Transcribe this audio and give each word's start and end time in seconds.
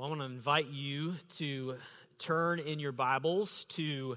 Well, 0.00 0.06
I 0.06 0.16
want 0.16 0.22
to 0.22 0.34
invite 0.34 0.68
you 0.68 1.16
to 1.36 1.74
turn 2.18 2.58
in 2.58 2.78
your 2.78 2.90
Bibles 2.90 3.66
to 3.68 4.16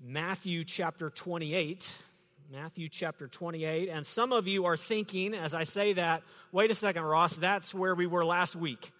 Matthew 0.00 0.62
chapter 0.62 1.10
28. 1.10 1.92
Matthew 2.52 2.88
chapter 2.88 3.26
28. 3.26 3.88
And 3.88 4.06
some 4.06 4.30
of 4.30 4.46
you 4.46 4.66
are 4.66 4.76
thinking, 4.76 5.34
as 5.34 5.54
I 5.54 5.64
say 5.64 5.94
that, 5.94 6.22
wait 6.52 6.70
a 6.70 6.76
second, 6.76 7.02
Ross, 7.02 7.34
that's 7.34 7.74
where 7.74 7.96
we 7.96 8.06
were 8.06 8.24
last 8.24 8.54
week. 8.54 8.92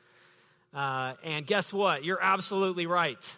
Uh, 0.74 1.12
and 1.22 1.46
guess 1.46 1.72
what? 1.72 2.02
You're 2.02 2.20
absolutely 2.20 2.88
right. 2.88 3.36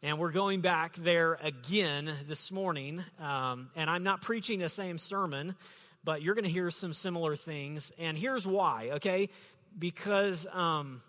And 0.00 0.16
we're 0.20 0.30
going 0.30 0.60
back 0.60 0.94
there 0.94 1.38
again 1.42 2.08
this 2.28 2.52
morning. 2.52 3.02
Um, 3.18 3.68
and 3.74 3.90
I'm 3.90 4.04
not 4.04 4.22
preaching 4.22 4.60
the 4.60 4.68
same 4.68 4.96
sermon, 4.96 5.56
but 6.04 6.22
you're 6.22 6.36
going 6.36 6.44
to 6.44 6.52
hear 6.52 6.70
some 6.70 6.92
similar 6.92 7.34
things. 7.34 7.90
And 7.98 8.16
here's 8.16 8.46
why, 8.46 8.90
okay? 8.92 9.28
Because 9.76 10.46
um, 10.52 11.00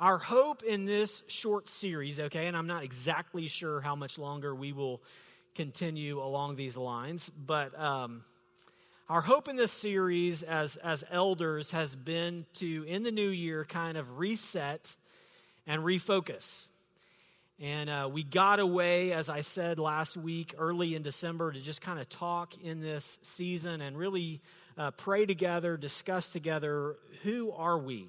our 0.00 0.18
hope 0.18 0.62
in 0.62 0.84
this 0.84 1.22
short 1.26 1.68
series, 1.68 2.20
okay, 2.20 2.46
and 2.46 2.56
I'm 2.56 2.66
not 2.66 2.84
exactly 2.84 3.48
sure 3.48 3.80
how 3.80 3.96
much 3.96 4.18
longer 4.18 4.54
we 4.54 4.72
will 4.72 5.02
continue 5.54 6.22
along 6.22 6.56
these 6.56 6.76
lines, 6.76 7.30
but. 7.30 7.78
Um, 7.78 8.22
our 9.10 9.22
hope 9.22 9.48
in 9.48 9.56
this 9.56 9.72
series 9.72 10.42
as, 10.42 10.76
as 10.76 11.02
elders 11.10 11.70
has 11.70 11.96
been 11.96 12.44
to, 12.56 12.84
in 12.86 13.04
the 13.04 13.10
new 13.10 13.30
year, 13.30 13.64
kind 13.64 13.96
of 13.96 14.18
reset 14.18 14.94
and 15.66 15.82
refocus. 15.82 16.68
And 17.58 17.88
uh, 17.88 18.10
we 18.12 18.22
got 18.22 18.60
away, 18.60 19.12
as 19.12 19.30
I 19.30 19.40
said 19.40 19.78
last 19.78 20.18
week, 20.18 20.54
early 20.58 20.94
in 20.94 21.02
December, 21.02 21.52
to 21.52 21.58
just 21.58 21.80
kind 21.80 21.98
of 21.98 22.10
talk 22.10 22.52
in 22.62 22.80
this 22.80 23.18
season 23.22 23.80
and 23.80 23.96
really 23.96 24.42
uh, 24.76 24.90
pray 24.90 25.24
together, 25.24 25.78
discuss 25.78 26.28
together 26.28 26.96
who 27.22 27.50
are 27.52 27.78
we 27.78 28.08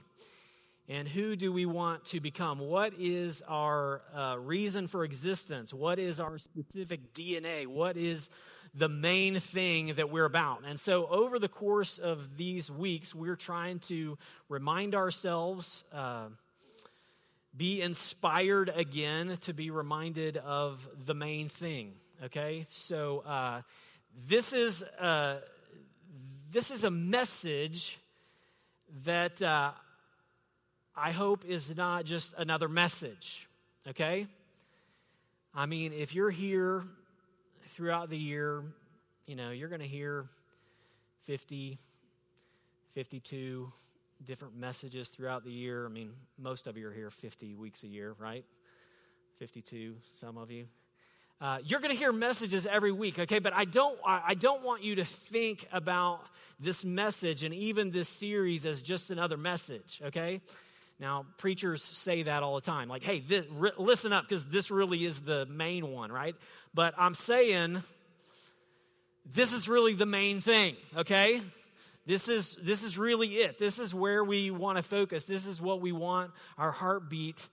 and 0.89 1.07
who 1.07 1.35
do 1.35 1.53
we 1.53 1.67
want 1.67 2.03
to 2.05 2.19
become? 2.19 2.57
What 2.57 2.93
is 2.97 3.43
our 3.47 4.01
uh, 4.13 4.37
reason 4.39 4.87
for 4.87 5.03
existence? 5.03 5.71
What 5.71 5.99
is 5.99 6.19
our 6.19 6.39
specific 6.39 7.13
DNA? 7.13 7.67
What 7.67 7.95
is 7.95 8.29
the 8.73 8.89
main 8.89 9.39
thing 9.39 9.93
that 9.95 10.09
we're 10.09 10.25
about? 10.25 10.63
And 10.67 10.79
so, 10.79 11.05
over 11.07 11.37
the 11.37 11.47
course 11.47 11.99
of 11.99 12.37
these 12.37 12.71
weeks, 12.71 13.13
we're 13.13 13.35
trying 13.35 13.79
to 13.81 14.17
remind 14.49 14.95
ourselves. 14.95 15.83
Uh, 15.93 16.29
be 17.57 17.81
inspired 17.81 18.71
again 18.73 19.35
to 19.41 19.53
be 19.53 19.71
reminded 19.71 20.37
of 20.37 20.87
the 21.05 21.15
main 21.15 21.49
thing. 21.49 21.93
Okay, 22.23 22.67
so 22.69 23.19
uh, 23.21 23.61
this 24.27 24.53
is 24.53 24.83
uh, 24.99 25.37
this 26.51 26.69
is 26.69 26.83
a 26.83 26.91
message 26.91 27.97
that 29.03 29.41
uh, 29.41 29.71
I 30.99 31.11
hope 31.11 31.45
is 31.45 31.75
not 31.75 32.03
just 32.03 32.33
another 32.37 32.67
message. 32.67 33.47
Okay, 33.87 34.27
I 35.55 35.65
mean, 35.65 35.93
if 35.93 36.13
you're 36.13 36.29
here 36.29 36.83
throughout 37.69 38.09
the 38.09 38.17
year, 38.17 38.63
you 39.25 39.35
know 39.35 39.51
you're 39.51 39.69
going 39.69 39.81
to 39.81 39.87
hear 39.87 40.25
50, 41.25 41.77
52 42.93 43.71
different 44.25 44.57
messages 44.57 45.07
throughout 45.07 45.45
the 45.45 45.51
year. 45.51 45.85
I 45.85 45.89
mean, 45.89 46.11
most 46.37 46.67
of 46.67 46.75
you 46.75 46.89
are 46.89 46.93
here 46.93 47.09
50 47.09 47.55
weeks 47.55 47.83
a 47.83 47.87
year, 47.87 48.13
right? 48.19 48.43
52, 49.37 49.95
some 50.13 50.37
of 50.37 50.51
you. 50.51 50.65
Uh, 51.39 51.59
you're 51.63 51.79
going 51.79 51.91
to 51.91 51.97
hear 51.97 52.11
messages 52.11 52.65
every 52.65 52.91
week, 52.91 53.17
okay? 53.17 53.39
But 53.39 53.53
I 53.53 53.63
don't, 53.63 53.97
I 54.05 54.33
don't 54.33 54.61
want 54.61 54.83
you 54.83 54.95
to 54.95 55.05
think 55.05 55.65
about 55.71 56.19
this 56.59 56.83
message 56.83 57.43
and 57.43 57.53
even 57.53 57.91
this 57.91 58.09
series 58.09 58.65
as 58.65 58.81
just 58.81 59.09
another 59.09 59.37
message, 59.37 60.01
okay? 60.03 60.41
Now, 60.99 61.25
preachers 61.37 61.81
say 61.81 62.23
that 62.23 62.43
all 62.43 62.55
the 62.55 62.61
time, 62.61 62.89
like, 62.89 63.03
"Hey, 63.03 63.19
this, 63.19 63.45
re- 63.51 63.71
listen 63.77 64.11
up, 64.11 64.27
because 64.27 64.45
this 64.45 64.69
really 64.69 65.05
is 65.05 65.21
the 65.21 65.45
main 65.45 65.91
one, 65.91 66.11
right?" 66.11 66.35
But 66.73 66.93
I'm 66.97 67.15
saying 67.15 67.81
this 69.25 69.53
is 69.53 69.69
really 69.69 69.93
the 69.93 70.05
main 70.05 70.41
thing, 70.41 70.75
okay? 70.97 71.41
This 72.05 72.27
is, 72.27 72.57
this 72.61 72.83
is 72.83 72.97
really 72.97 73.27
it. 73.27 73.59
This 73.59 73.77
is 73.77 73.93
where 73.93 74.23
we 74.23 74.49
want 74.49 74.77
to 74.77 74.83
focus. 74.83 75.25
This 75.25 75.45
is 75.45 75.61
what 75.61 75.81
we 75.81 75.91
want 75.91 76.31
our 76.57 76.71
heartbeat 76.71 77.47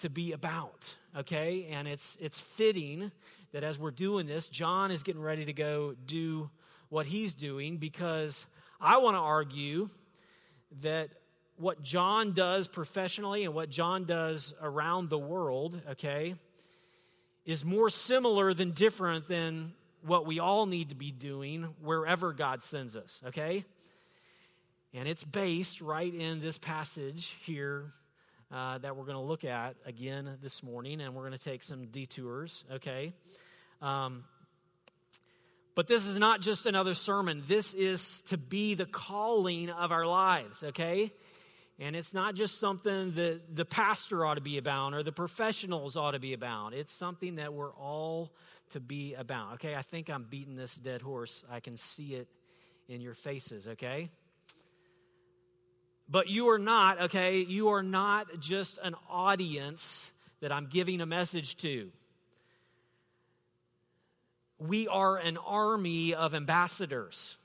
to 0.00 0.10
be 0.10 0.32
about, 0.32 0.94
okay? 1.16 1.68
And 1.70 1.88
it's, 1.88 2.18
it's 2.20 2.40
fitting 2.40 3.10
that 3.52 3.64
as 3.64 3.78
we're 3.78 3.90
doing 3.92 4.26
this, 4.26 4.48
John 4.48 4.90
is 4.90 5.02
getting 5.02 5.22
ready 5.22 5.46
to 5.46 5.54
go 5.54 5.94
do 6.06 6.50
what 6.90 7.06
he's 7.06 7.34
doing 7.34 7.78
because 7.78 8.44
I 8.78 8.98
want 8.98 9.14
to 9.14 9.20
argue 9.20 9.88
that 10.82 11.08
what 11.58 11.82
John 11.82 12.32
does 12.32 12.68
professionally 12.68 13.44
and 13.44 13.54
what 13.54 13.70
John 13.70 14.04
does 14.04 14.54
around 14.60 15.08
the 15.08 15.18
world, 15.18 15.80
okay, 15.92 16.34
is 17.44 17.64
more 17.64 17.90
similar 17.90 18.52
than 18.52 18.72
different 18.72 19.28
than 19.28 19.72
what 20.04 20.26
we 20.26 20.38
all 20.38 20.66
need 20.66 20.90
to 20.90 20.94
be 20.94 21.10
doing 21.10 21.62
wherever 21.82 22.32
God 22.32 22.62
sends 22.62 22.96
us, 22.96 23.20
okay? 23.28 23.64
And 24.94 25.08
it's 25.08 25.24
based 25.24 25.80
right 25.80 26.12
in 26.12 26.40
this 26.40 26.58
passage 26.58 27.34
here 27.44 27.92
uh, 28.52 28.78
that 28.78 28.96
we're 28.96 29.04
going 29.04 29.16
to 29.16 29.22
look 29.22 29.44
at 29.44 29.76
again 29.84 30.38
this 30.42 30.62
morning, 30.62 31.00
and 31.00 31.14
we're 31.14 31.26
going 31.26 31.38
to 31.38 31.44
take 31.44 31.62
some 31.62 31.86
detours, 31.86 32.64
okay? 32.72 33.12
Um, 33.82 34.24
but 35.74 35.88
this 35.88 36.06
is 36.06 36.18
not 36.18 36.40
just 36.40 36.64
another 36.66 36.94
sermon. 36.94 37.42
This 37.48 37.74
is 37.74 38.22
to 38.28 38.38
be 38.38 38.74
the 38.74 38.86
calling 38.86 39.70
of 39.70 39.92
our 39.92 40.06
lives, 40.06 40.62
okay? 40.62 41.12
And 41.78 41.94
it's 41.94 42.14
not 42.14 42.34
just 42.34 42.58
something 42.58 43.12
that 43.16 43.54
the 43.54 43.66
pastor 43.66 44.24
ought 44.24 44.34
to 44.34 44.40
be 44.40 44.56
about 44.56 44.94
or 44.94 45.02
the 45.02 45.12
professionals 45.12 45.96
ought 45.96 46.12
to 46.12 46.18
be 46.18 46.32
about. 46.32 46.72
It's 46.72 46.92
something 46.92 47.36
that 47.36 47.52
we're 47.52 47.74
all 47.74 48.32
to 48.70 48.80
be 48.80 49.14
about. 49.14 49.54
Okay, 49.54 49.74
I 49.74 49.82
think 49.82 50.08
I'm 50.08 50.24
beating 50.24 50.56
this 50.56 50.74
dead 50.74 51.02
horse. 51.02 51.44
I 51.50 51.60
can 51.60 51.76
see 51.76 52.14
it 52.14 52.28
in 52.88 53.00
your 53.02 53.14
faces, 53.14 53.68
okay? 53.68 54.10
But 56.08 56.28
you 56.28 56.48
are 56.48 56.58
not, 56.58 57.02
okay, 57.02 57.40
you 57.40 57.68
are 57.68 57.82
not 57.82 58.40
just 58.40 58.78
an 58.82 58.94
audience 59.10 60.10
that 60.40 60.52
I'm 60.52 60.66
giving 60.66 61.00
a 61.00 61.06
message 61.06 61.56
to. 61.58 61.90
We 64.58 64.88
are 64.88 65.18
an 65.18 65.36
army 65.36 66.14
of 66.14 66.34
ambassadors. 66.34 67.36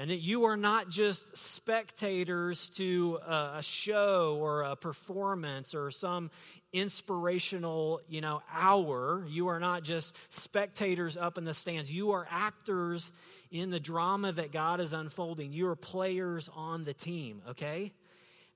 And 0.00 0.10
that 0.10 0.20
you 0.20 0.44
are 0.44 0.56
not 0.56 0.88
just 0.88 1.26
spectators 1.36 2.68
to 2.76 3.18
a 3.26 3.58
show 3.62 4.38
or 4.40 4.62
a 4.62 4.76
performance 4.76 5.74
or 5.74 5.90
some 5.90 6.30
inspirational, 6.72 8.00
you 8.08 8.20
know, 8.20 8.40
hour. 8.54 9.26
You 9.28 9.48
are 9.48 9.58
not 9.58 9.82
just 9.82 10.14
spectators 10.28 11.16
up 11.16 11.36
in 11.36 11.44
the 11.44 11.52
stands. 11.52 11.92
You 11.92 12.12
are 12.12 12.28
actors 12.30 13.10
in 13.50 13.70
the 13.70 13.80
drama 13.80 14.30
that 14.30 14.52
God 14.52 14.80
is 14.80 14.92
unfolding. 14.92 15.52
You 15.52 15.66
are 15.66 15.74
players 15.74 16.48
on 16.54 16.84
the 16.84 16.94
team, 16.94 17.42
okay? 17.48 17.92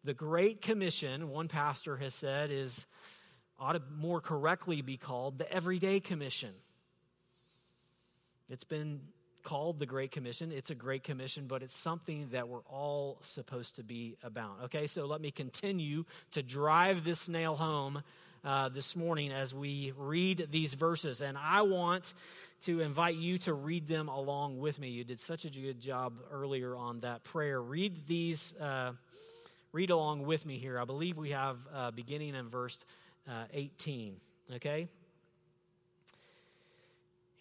The 0.05 0.15
Great 0.15 0.63
Commission, 0.63 1.29
one 1.29 1.49
pastor 1.49 1.97
has 1.97 2.15
said, 2.15 2.53
is 2.53 2.87
ought 3.59 3.73
to 3.73 3.83
more 3.99 4.21
correctly 4.21 4.81
be 4.81 4.97
called 4.97 5.39
the 5.39 5.53
Everyday 5.53 5.99
Commission. 5.99 6.51
It's 8.49 8.65
been 8.65 9.01
called 9.43 9.79
the 9.79 9.87
Great 9.87 10.11
Commission. 10.11 10.53
It's 10.53 10.71
a 10.71 10.75
great 10.75 11.03
commission, 11.05 11.47
but 11.47 11.63
it's 11.63 11.75
something 11.75 12.29
that 12.33 12.49
we're 12.49 12.61
all 12.61 13.19
supposed 13.23 13.77
to 13.77 13.83
be 13.83 14.17
about. 14.23 14.59
Okay, 14.65 14.87
so 14.87 15.07
let 15.07 15.21
me 15.21 15.31
continue 15.31 16.05
to 16.33 16.43
drive 16.43 17.05
this 17.05 17.29
nail 17.29 17.57
home 17.57 18.03
uh, 18.45 18.69
this 18.69 18.97
morning 18.97 19.33
as 19.33 19.55
we 19.55 19.93
read 19.97 20.49
these 20.51 20.75
verses. 20.75 21.21
And 21.21 21.37
I 21.39 21.63
want 21.63 22.15
to 22.63 22.81
invite 22.81 23.17
you 23.17 23.39
to 23.39 23.53
read 23.53 23.89
them 23.89 24.09
along 24.09 24.59
with 24.59 24.79
me. 24.79 24.89
You 24.89 25.05
did 25.05 25.21
such 25.21 25.45
a 25.45 25.51
good 25.51 25.81
job 25.81 26.15
earlier 26.31 26.77
on 26.77 27.01
that 27.01 27.25
prayer. 27.25 27.61
Read 27.61 28.07
these, 28.07 28.55
uh, 28.61 28.93
read 29.73 29.91
along 29.91 30.27
with 30.27 30.47
me 30.47 30.59
here. 30.59 30.79
I 30.79 30.85
believe 30.85 31.17
we 31.17 31.31
have 31.31 31.59
uh, 31.75 31.91
beginning 31.91 32.35
in 32.35 32.49
verse 32.49 32.79
uh, 33.29 33.45
18. 33.53 34.17
Okay? 34.57 34.89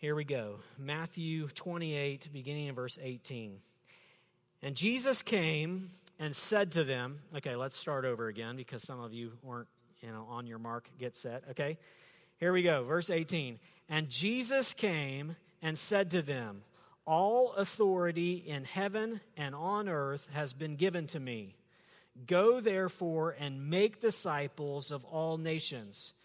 Here 0.02 0.16
we 0.16 0.24
go 0.24 0.56
Matthew 0.80 1.48
28, 1.50 2.30
beginning 2.34 2.66
in 2.66 2.74
verse 2.74 2.98
18. 3.00 3.60
And 4.64 4.76
Jesus 4.76 5.22
came 5.22 5.90
and 6.18 6.36
said 6.36 6.72
to 6.72 6.84
them, 6.84 7.20
okay, 7.38 7.56
let's 7.56 7.78
start 7.78 8.04
over 8.04 8.28
again 8.28 8.56
because 8.56 8.82
some 8.82 9.00
of 9.00 9.14
you 9.14 9.34
weren't, 9.44 9.68
you 10.02 10.10
know, 10.10 10.26
on 10.28 10.48
your 10.48 10.58
mark, 10.58 10.90
get 10.98 11.16
set, 11.16 11.44
okay? 11.52 11.78
Here 12.40 12.52
we 12.52 12.64
go, 12.64 12.84
verse 12.84 13.12
18. 13.12 13.60
And 13.90 14.10
Jesus 14.10 14.74
came 14.74 15.36
and 15.62 15.78
said 15.78 16.10
to 16.10 16.24
them, 16.24 16.64
All 17.06 17.54
authority 17.54 18.38
in 18.38 18.64
heaven 18.64 19.22
and 19.38 19.54
on 19.54 19.88
earth 19.88 20.28
has 20.34 20.52
been 20.52 20.78
given 20.78 21.06
to 21.08 21.20
me. 21.20 21.58
Go 22.26 22.60
therefore 22.60 23.36
and 23.40 23.70
make 23.70 24.02
disciples 24.02 24.90
of 24.90 25.06
all 25.06 25.38
nations 25.38 26.16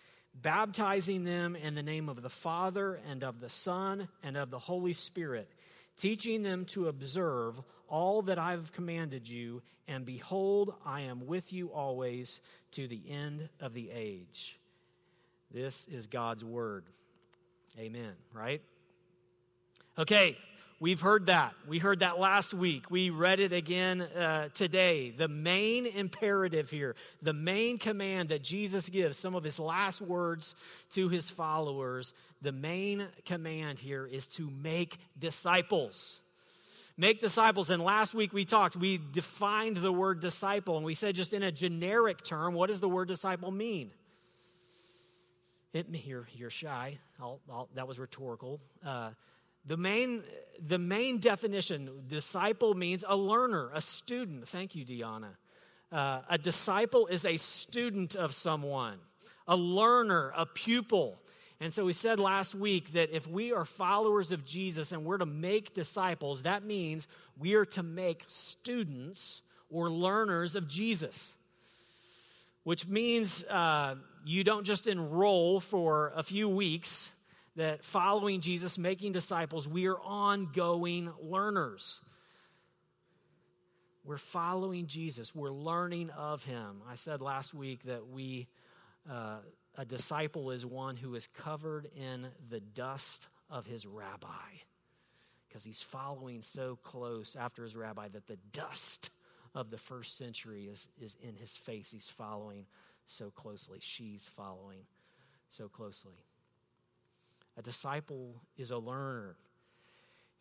baptizing 0.42 1.24
them 1.24 1.56
in 1.56 1.74
the 1.74 1.82
name 1.82 2.08
of 2.08 2.22
the 2.22 2.30
Father 2.30 3.00
and 3.10 3.24
of 3.24 3.40
the 3.40 3.50
Son 3.50 4.08
and 4.22 4.36
of 4.36 4.50
the 4.50 4.58
Holy 4.58 4.92
Spirit, 4.92 5.50
teaching 5.96 6.42
them 6.42 6.64
to 6.66 6.88
observe 6.88 7.60
all 7.88 8.22
that 8.22 8.38
I've 8.38 8.72
commanded 8.72 9.28
you, 9.28 9.62
and 9.88 10.04
behold, 10.04 10.74
I 10.84 11.02
am 11.02 11.26
with 11.26 11.52
you 11.52 11.72
always 11.72 12.40
to 12.72 12.88
the 12.88 13.02
end 13.08 13.48
of 13.60 13.74
the 13.74 13.90
age. 13.90 14.58
This 15.52 15.86
is 15.88 16.06
God's 16.06 16.44
word. 16.44 16.84
Amen, 17.78 18.12
right? 18.32 18.62
Okay, 19.98 20.36
we've 20.80 21.00
heard 21.00 21.26
that. 21.26 21.54
We 21.66 21.78
heard 21.78 22.00
that 22.00 22.18
last 22.18 22.54
week. 22.54 22.90
We 22.90 23.10
read 23.10 23.40
it 23.40 23.52
again 23.52 24.02
uh, 24.02 24.48
today. 24.54 25.10
The 25.10 25.28
main 25.28 25.86
imperative 25.86 26.70
here, 26.70 26.94
the 27.22 27.32
main 27.32 27.78
command 27.78 28.28
that 28.28 28.42
Jesus 28.42 28.88
gives, 28.88 29.16
some 29.16 29.34
of 29.34 29.44
his 29.44 29.58
last 29.58 30.00
words 30.00 30.54
to 30.90 31.08
his 31.08 31.30
followers, 31.30 32.12
the 32.42 32.52
main 32.52 33.06
command 33.24 33.78
here 33.78 34.06
is 34.06 34.26
to 34.28 34.50
make 34.62 34.98
disciples. 35.18 36.20
Make 36.98 37.20
disciples. 37.20 37.68
And 37.68 37.82
last 37.82 38.14
week 38.14 38.32
we 38.32 38.44
talked, 38.44 38.76
we 38.76 38.98
defined 38.98 39.76
the 39.76 39.92
word 39.92 40.20
disciple, 40.20 40.76
and 40.76 40.84
we 40.84 40.94
said 40.94 41.14
just 41.14 41.32
in 41.32 41.42
a 41.42 41.52
generic 41.52 42.22
term, 42.22 42.54
what 42.54 42.68
does 42.68 42.80
the 42.80 42.88
word 42.88 43.08
disciple 43.08 43.50
mean? 43.50 43.90
It, 45.74 45.86
you're, 46.06 46.26
you're 46.34 46.48
shy. 46.48 46.98
I'll, 47.20 47.38
I'll, 47.50 47.68
that 47.74 47.86
was 47.86 47.98
rhetorical. 47.98 48.60
Uh, 48.84 49.10
the 49.66 49.76
main, 49.76 50.22
the 50.64 50.78
main 50.78 51.18
definition 51.18 52.04
disciple 52.08 52.74
means 52.74 53.04
a 53.06 53.16
learner, 53.16 53.70
a 53.74 53.80
student. 53.80 54.48
Thank 54.48 54.74
you, 54.74 54.84
Deanna. 54.84 55.30
Uh, 55.90 56.20
a 56.28 56.38
disciple 56.38 57.06
is 57.06 57.24
a 57.24 57.36
student 57.36 58.16
of 58.16 58.34
someone, 58.34 58.98
a 59.46 59.56
learner, 59.56 60.32
a 60.36 60.46
pupil. 60.46 61.18
And 61.60 61.72
so 61.72 61.84
we 61.84 61.92
said 61.92 62.20
last 62.20 62.54
week 62.54 62.92
that 62.92 63.10
if 63.14 63.26
we 63.26 63.52
are 63.52 63.64
followers 63.64 64.30
of 64.30 64.44
Jesus 64.44 64.92
and 64.92 65.04
we're 65.04 65.18
to 65.18 65.26
make 65.26 65.74
disciples, 65.74 66.42
that 66.42 66.64
means 66.64 67.08
we 67.38 67.54
are 67.54 67.64
to 67.66 67.82
make 67.82 68.24
students 68.26 69.42
or 69.70 69.90
learners 69.90 70.54
of 70.54 70.68
Jesus, 70.68 71.34
which 72.64 72.86
means 72.86 73.42
uh, 73.44 73.94
you 74.24 74.44
don't 74.44 74.64
just 74.64 74.86
enroll 74.86 75.60
for 75.60 76.12
a 76.14 76.22
few 76.22 76.48
weeks, 76.48 77.10
that 77.56 77.84
following 77.84 78.40
Jesus, 78.40 78.78
making 78.78 79.12
disciples, 79.12 79.66
we 79.66 79.86
are 79.86 79.98
ongoing 79.98 81.12
learners. 81.20 82.00
We're 84.04 84.18
following 84.18 84.86
Jesus, 84.86 85.34
we're 85.34 85.50
learning 85.50 86.10
of 86.10 86.44
him. 86.44 86.82
I 86.88 86.94
said 86.94 87.20
last 87.20 87.54
week 87.54 87.84
that 87.84 88.06
we. 88.06 88.46
Uh, 89.10 89.36
a 89.78 89.84
disciple 89.84 90.50
is 90.50 90.64
one 90.64 90.96
who 90.96 91.14
is 91.14 91.26
covered 91.26 91.88
in 91.94 92.28
the 92.48 92.60
dust 92.60 93.28
of 93.50 93.66
his 93.66 93.86
rabbi 93.86 94.26
because 95.48 95.64
he's 95.64 95.82
following 95.82 96.42
so 96.42 96.78
close 96.82 97.36
after 97.38 97.62
his 97.62 97.76
rabbi 97.76 98.08
that 98.08 98.26
the 98.26 98.38
dust 98.52 99.10
of 99.54 99.70
the 99.70 99.78
first 99.78 100.16
century 100.16 100.64
is, 100.64 100.88
is 101.00 101.16
in 101.22 101.36
his 101.36 101.56
face. 101.56 101.90
He's 101.90 102.08
following 102.08 102.66
so 103.06 103.30
closely. 103.30 103.78
She's 103.80 104.28
following 104.36 104.86
so 105.48 105.68
closely. 105.68 106.24
A 107.56 107.62
disciple 107.62 108.34
is 108.56 108.70
a 108.70 108.78
learner. 108.78 109.36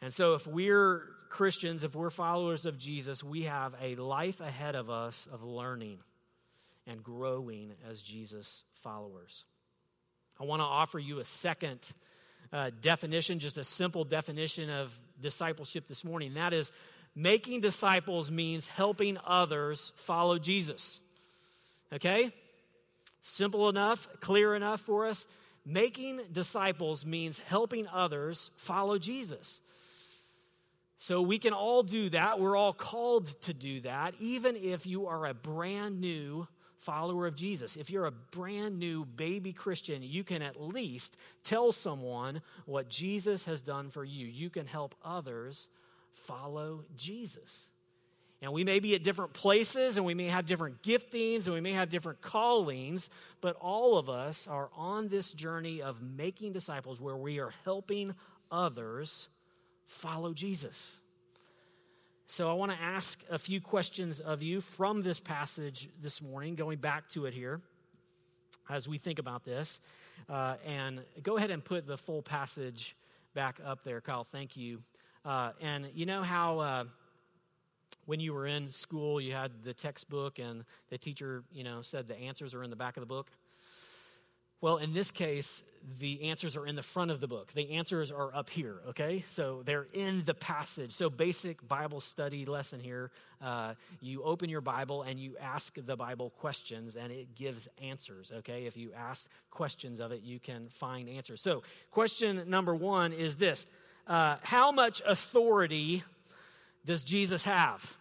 And 0.01 0.13
so, 0.13 0.33
if 0.33 0.45
we're 0.45 1.03
Christians, 1.29 1.83
if 1.83 1.95
we're 1.95 2.09
followers 2.09 2.65
of 2.65 2.77
Jesus, 2.77 3.23
we 3.23 3.43
have 3.43 3.73
a 3.81 3.95
life 3.95 4.41
ahead 4.41 4.75
of 4.75 4.89
us 4.89 5.27
of 5.31 5.43
learning 5.43 5.99
and 6.87 7.03
growing 7.03 7.71
as 7.89 8.01
Jesus 8.01 8.63
followers. 8.83 9.45
I 10.39 10.43
want 10.43 10.59
to 10.59 10.65
offer 10.65 10.99
you 10.99 11.19
a 11.19 11.25
second 11.25 11.79
uh, 12.51 12.71
definition, 12.81 13.39
just 13.39 13.57
a 13.57 13.63
simple 13.63 14.03
definition 14.03 14.69
of 14.69 14.97
discipleship 15.21 15.87
this 15.87 16.03
morning. 16.03 16.35
That 16.35 16.53
is, 16.53 16.71
making 17.15 17.61
disciples 17.61 18.29
means 18.29 18.67
helping 18.67 19.17
others 19.25 19.93
follow 19.95 20.37
Jesus. 20.37 20.99
Okay? 21.93 22.31
Simple 23.21 23.69
enough, 23.69 24.07
clear 24.19 24.55
enough 24.55 24.81
for 24.81 25.07
us. 25.07 25.25
Making 25.65 26.21
disciples 26.31 27.05
means 27.05 27.39
helping 27.39 27.87
others 27.87 28.51
follow 28.55 28.99
Jesus. 28.99 29.61
So 30.97 31.21
we 31.21 31.39
can 31.39 31.53
all 31.53 31.83
do 31.83 32.09
that. 32.11 32.39
We're 32.39 32.55
all 32.55 32.73
called 32.73 33.27
to 33.41 33.53
do 33.53 33.81
that, 33.81 34.15
even 34.19 34.55
if 34.55 34.85
you 34.85 35.07
are 35.07 35.25
a 35.25 35.33
brand 35.33 35.99
new 35.99 36.47
follower 36.79 37.25
of 37.25 37.35
Jesus. 37.35 37.75
If 37.75 37.89
you're 37.89 38.05
a 38.05 38.11
brand 38.11 38.77
new 38.77 39.05
baby 39.05 39.53
Christian, 39.53 40.03
you 40.03 40.23
can 40.23 40.41
at 40.41 40.61
least 40.61 41.17
tell 41.43 41.71
someone 41.71 42.41
what 42.65 42.89
Jesus 42.89 43.45
has 43.45 43.61
done 43.61 43.89
for 43.89 44.05
you. 44.05 44.27
You 44.27 44.51
can 44.51 44.67
help 44.67 44.93
others 45.03 45.67
follow 46.13 46.85
Jesus. 46.95 47.69
And 48.41 48.51
we 48.51 48.63
may 48.63 48.79
be 48.79 48.95
at 48.95 49.03
different 49.03 49.33
places 49.33 49.97
and 49.97 50.05
we 50.05 50.13
may 50.13 50.27
have 50.27 50.45
different 50.45 50.83
giftings 50.83 51.45
and 51.45 51.53
we 51.53 51.61
may 51.61 51.71
have 51.71 51.89
different 51.89 52.21
callings, 52.21 53.09
but 53.41 53.55
all 53.55 53.97
of 53.97 54.09
us 54.09 54.47
are 54.47 54.69
on 54.75 55.07
this 55.07 55.31
journey 55.31 55.81
of 55.81 56.01
making 56.01 56.53
disciples 56.53 56.99
where 56.99 57.15
we 57.15 57.39
are 57.39 57.51
helping 57.63 58.13
others 58.51 59.29
follow 59.87 60.33
Jesus. 60.33 60.99
So 62.27 62.49
I 62.49 62.53
want 62.53 62.71
to 62.71 62.81
ask 62.81 63.19
a 63.29 63.37
few 63.37 63.61
questions 63.61 64.19
of 64.19 64.41
you 64.41 64.59
from 64.59 65.03
this 65.03 65.19
passage 65.19 65.89
this 66.01 66.21
morning, 66.21 66.55
going 66.55 66.79
back 66.79 67.07
to 67.09 67.27
it 67.27 67.33
here 67.33 67.61
as 68.69 68.87
we 68.87 68.97
think 68.97 69.19
about 69.19 69.45
this. 69.45 69.79
Uh, 70.27 70.55
and 70.65 71.01
go 71.21 71.37
ahead 71.37 71.51
and 71.51 71.63
put 71.63 71.85
the 71.85 71.97
full 71.97 72.21
passage 72.21 72.95
back 73.33 73.59
up 73.63 73.83
there, 73.83 74.01
Kyle. 74.01 74.23
Thank 74.23 74.57
you. 74.57 74.81
Uh, 75.23 75.51
and 75.61 75.87
you 75.93 76.05
know 76.05 76.23
how 76.23 76.59
uh, 76.59 76.83
when 78.05 78.19
you 78.19 78.33
were 78.33 78.45
in 78.45 78.71
school, 78.71 79.19
you 79.19 79.33
had 79.33 79.63
the 79.63 79.73
textbook, 79.73 80.39
and 80.39 80.63
the 80.89 80.97
teacher, 80.97 81.43
you 81.51 81.63
know, 81.63 81.81
said 81.81 82.07
the 82.07 82.17
answers 82.17 82.53
are 82.53 82.63
in 82.63 82.69
the 82.69 82.75
back 82.75 82.97
of 82.97 83.01
the 83.01 83.07
book. 83.07 83.31
Well, 84.61 84.77
in 84.77 84.93
this 84.93 85.11
case, 85.11 85.63
the 85.99 86.29
answers 86.29 86.55
are 86.55 86.65
in 86.65 86.75
the 86.75 86.81
front 86.81 87.11
of 87.11 87.19
the 87.19 87.27
book. 87.27 87.51
The 87.53 87.71
answers 87.73 88.11
are 88.11 88.33
up 88.33 88.49
here, 88.49 88.81
okay? 88.89 89.23
So 89.27 89.61
they're 89.63 89.85
in 89.93 90.23
the 90.23 90.33
passage. 90.33 90.93
So, 90.93 91.09
basic 91.09 91.67
Bible 91.67 92.01
study 92.01 92.45
lesson 92.45 92.79
here. 92.79 93.11
Uh, 93.39 93.75
you 94.01 94.23
open 94.23 94.49
your 94.49 94.61
Bible 94.61 95.03
and 95.03 95.19
you 95.19 95.35
ask 95.39 95.75
the 95.77 95.95
Bible 95.95 96.31
questions, 96.31 96.95
and 96.95 97.11
it 97.11 97.35
gives 97.35 97.67
answers, 97.79 98.31
okay? 98.37 98.65
If 98.65 98.75
you 98.75 98.91
ask 98.97 99.29
questions 99.51 99.99
of 99.99 100.11
it, 100.11 100.23
you 100.23 100.39
can 100.39 100.69
find 100.69 101.09
answers. 101.09 101.41
So, 101.41 101.61
question 101.91 102.43
number 102.47 102.73
one 102.73 103.13
is 103.13 103.35
this 103.35 103.67
uh, 104.07 104.37
How 104.41 104.71
much 104.71 105.01
authority 105.05 106.03
does 106.85 107.03
Jesus 107.03 107.43
have? 107.43 107.97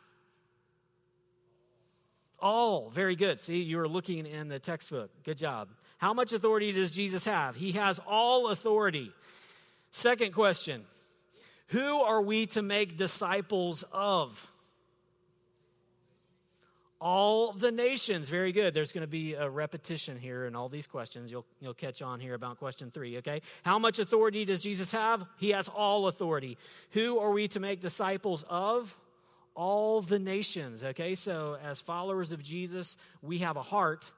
All. 2.38 2.90
Very 2.90 3.16
good. 3.16 3.40
See, 3.40 3.62
you 3.62 3.78
were 3.78 3.88
looking 3.88 4.26
in 4.26 4.48
the 4.48 4.58
textbook. 4.58 5.10
Good 5.25 5.38
job. 5.38 5.69
How 5.98 6.12
much 6.12 6.32
authority 6.32 6.72
does 6.72 6.91
Jesus 6.91 7.24
have? 7.24 7.56
He 7.56 7.72
has 7.72 7.98
all 8.06 8.48
authority. 8.48 9.10
Second 9.91 10.32
question 10.32 10.84
Who 11.69 12.00
are 12.03 12.20
we 12.20 12.46
to 12.48 12.62
make 12.62 12.96
disciples 12.96 13.84
of? 13.91 14.50
All 17.05 17.53
the 17.53 17.70
nations. 17.70 18.31
Very 18.31 18.51
good. 18.51 18.73
There's 18.73 18.91
going 18.91 19.03
to 19.03 19.06
be 19.06 19.34
a 19.34 19.46
repetition 19.46 20.19
here 20.19 20.46
in 20.46 20.56
all 20.56 20.70
these 20.70 20.87
questions. 20.87 21.31
You'll, 21.31 21.44
you'll 21.61 21.75
catch 21.75 22.01
on 22.01 22.19
here 22.19 22.32
about 22.32 22.58
question 22.58 22.91
three, 22.91 23.19
okay? 23.19 23.43
How 23.63 23.79
much 23.79 23.99
authority 23.99 24.46
does 24.46 24.63
Jesus 24.63 24.91
have? 24.93 25.23
He 25.37 25.51
has 25.51 25.69
all 25.69 26.08
authority. 26.08 26.56
Who 26.93 27.19
are 27.19 27.31
we 27.31 27.46
to 27.49 27.61
make 27.61 27.82
disciples 27.82 28.43
of? 28.49 28.96
All 29.55 30.01
the 30.01 30.19
nations, 30.19 30.82
okay? 30.82 31.15
So, 31.15 31.58
as 31.63 31.82
followers 31.82 32.32
of 32.32 32.43
Jesus, 32.43 32.96
we 33.20 33.41
have 33.41 33.58
a 33.58 33.63
heart 33.63 34.11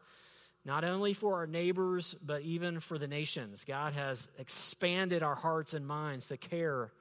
not 0.64 0.84
only 0.84 1.12
for 1.12 1.34
our 1.34 1.46
neighbors, 1.48 2.14
but 2.24 2.42
even 2.42 2.78
for 2.78 2.98
the 2.98 3.08
nations. 3.08 3.64
God 3.66 3.94
has 3.94 4.28
expanded 4.38 5.24
our 5.24 5.34
hearts 5.34 5.74
and 5.74 5.84
minds 5.88 6.28
to 6.28 6.36
care 6.36 6.92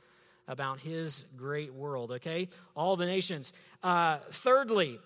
about 0.47 0.79
His 0.79 1.25
great 1.37 1.75
world, 1.75 2.11
okay? 2.13 2.47
All 2.75 2.95
the 2.95 3.05
nations. 3.05 3.53
Uh, 3.83 4.17
thirdly, 4.31 4.99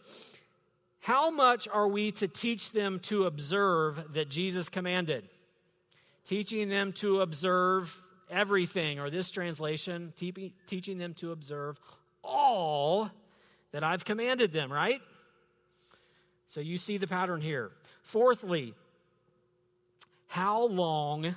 how 0.99 1.31
much 1.31 1.67
are 1.67 1.87
we 1.87 2.11
to 2.11 2.27
teach 2.27 2.71
them 2.71 2.99
to 3.01 3.25
observe 3.25 4.13
that 4.13 4.29
Jesus 4.29 4.69
commanded? 4.69 5.27
Teaching 6.23 6.69
them 6.69 6.93
to 6.93 7.21
observe 7.21 8.01
everything, 8.29 8.99
or 8.99 9.09
this 9.09 9.31
translation, 9.31 10.13
te- 10.15 10.53
teaching 10.67 10.97
them 10.97 11.13
to 11.15 11.31
observe 11.31 11.79
all 12.23 13.09
that 13.71 13.83
I've 13.83 14.05
commanded 14.05 14.51
them, 14.51 14.71
right? 14.71 15.01
So 16.47 16.61
you 16.61 16.77
see 16.77 16.97
the 16.97 17.07
pattern 17.07 17.41
here. 17.41 17.71
Fourthly, 18.01 18.73
how 20.27 20.65
long 20.65 21.35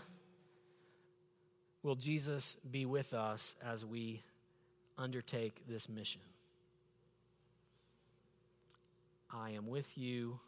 will 1.83 1.97
Jesus 1.97 2.57
be 2.71 2.87
with 2.87 3.14
us 3.14 3.54
as 3.64 3.85
we 3.85 4.23
undertake 4.99 5.62
this 5.69 5.88
mission? 5.88 6.21
I 9.33 9.51
am 9.51 9.67
with 9.67 9.97
you 9.97 10.39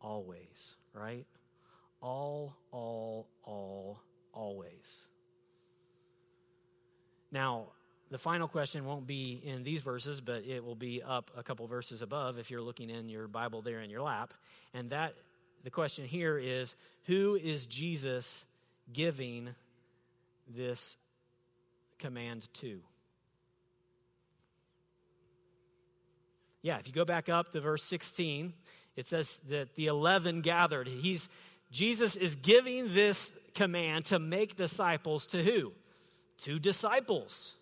always, 0.00 0.74
right? 0.92 1.26
All, 2.02 2.56
all, 2.72 3.28
all, 3.44 4.00
always. 4.32 4.98
Now, 7.30 7.66
the 8.10 8.18
final 8.18 8.48
question 8.48 8.84
won't 8.84 9.06
be 9.06 9.40
in 9.42 9.62
these 9.62 9.80
verses, 9.80 10.20
but 10.20 10.44
it 10.44 10.64
will 10.64 10.74
be 10.74 11.02
up 11.02 11.30
a 11.36 11.42
couple 11.42 11.66
verses 11.66 12.02
above 12.02 12.38
if 12.38 12.50
you're 12.50 12.60
looking 12.60 12.90
in 12.90 13.08
your 13.08 13.28
Bible 13.28 13.62
there 13.62 13.80
in 13.80 13.88
your 13.88 14.02
lap. 14.02 14.34
And 14.74 14.90
that 14.90 15.14
the 15.64 15.70
question 15.70 16.04
here 16.04 16.38
is 16.38 16.74
who 17.04 17.38
is 17.42 17.66
Jesus 17.66 18.44
giving 18.92 19.54
this 20.46 20.96
command 21.98 22.48
to? 22.54 22.80
Yeah, 26.62 26.78
if 26.78 26.86
you 26.86 26.92
go 26.92 27.04
back 27.04 27.28
up 27.28 27.50
to 27.50 27.60
verse 27.60 27.82
16, 27.84 28.52
it 28.96 29.06
says 29.06 29.38
that 29.48 29.74
the 29.74 29.86
11 29.86 30.40
gathered. 30.40 30.86
He's 30.88 31.28
Jesus 31.70 32.16
is 32.16 32.34
giving 32.34 32.92
this 32.92 33.32
command 33.54 34.04
to 34.06 34.18
make 34.18 34.56
disciples 34.56 35.26
to 35.28 35.42
who? 35.42 35.72
To 36.42 36.58
disciples. 36.58 37.54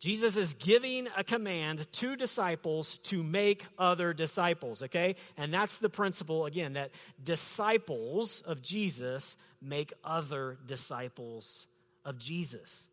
Jesus 0.00 0.36
is 0.36 0.52
giving 0.54 1.08
a 1.16 1.24
command 1.24 1.90
to 1.92 2.16
disciples 2.16 2.98
to 3.04 3.22
make 3.22 3.64
other 3.78 4.12
disciples, 4.12 4.82
okay? 4.82 5.16
And 5.36 5.54
that's 5.54 5.78
the 5.78 5.88
principle, 5.88 6.46
again, 6.46 6.74
that 6.74 6.90
disciples 7.22 8.42
of 8.42 8.60
Jesus 8.60 9.36
make 9.62 9.92
other 10.04 10.58
disciples 10.66 11.66
of 12.04 12.18
Jesus. 12.18 12.86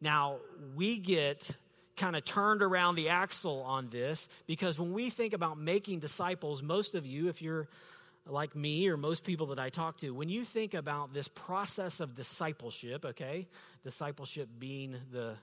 Now, 0.00 0.36
we 0.74 0.96
get 0.98 1.50
kind 1.98 2.16
of 2.16 2.24
turned 2.24 2.62
around 2.62 2.94
the 2.94 3.10
axle 3.10 3.62
on 3.62 3.90
this 3.90 4.28
because 4.46 4.78
when 4.78 4.92
we 4.92 5.10
think 5.10 5.34
about 5.34 5.58
making 5.58 5.98
disciples, 5.98 6.62
most 6.62 6.94
of 6.94 7.04
you, 7.04 7.28
if 7.28 7.42
you're 7.42 7.68
like 8.26 8.54
me 8.54 8.88
or 8.88 8.96
most 8.96 9.24
people 9.24 9.46
that 9.48 9.58
I 9.58 9.68
talk 9.68 9.98
to, 9.98 10.10
when 10.10 10.28
you 10.28 10.44
think 10.44 10.74
about 10.74 11.12
this 11.12 11.28
process 11.28 12.00
of 12.00 12.14
discipleship, 12.14 13.04
okay, 13.04 13.46
discipleship 13.84 14.48
being 14.58 14.96
the 15.12 15.34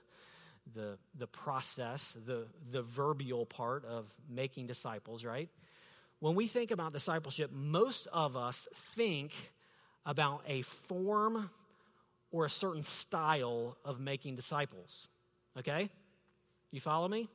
the 0.74 0.98
the 1.16 1.26
process, 1.26 2.16
the 2.26 2.46
the 2.72 2.82
verbial 2.82 3.46
part 3.46 3.84
of 3.84 4.06
making 4.28 4.66
disciples, 4.66 5.24
right? 5.24 5.48
When 6.18 6.34
we 6.34 6.46
think 6.46 6.70
about 6.70 6.92
discipleship, 6.92 7.50
most 7.52 8.08
of 8.12 8.36
us 8.36 8.66
think 8.94 9.32
about 10.06 10.42
a 10.48 10.62
form 10.62 11.50
or 12.30 12.46
a 12.46 12.50
certain 12.50 12.82
style 12.82 13.76
of 13.84 14.00
making 14.00 14.36
disciples. 14.36 15.08
Okay? 15.58 15.90
You 16.76 16.80
follow 16.80 17.08
me? 17.08 17.26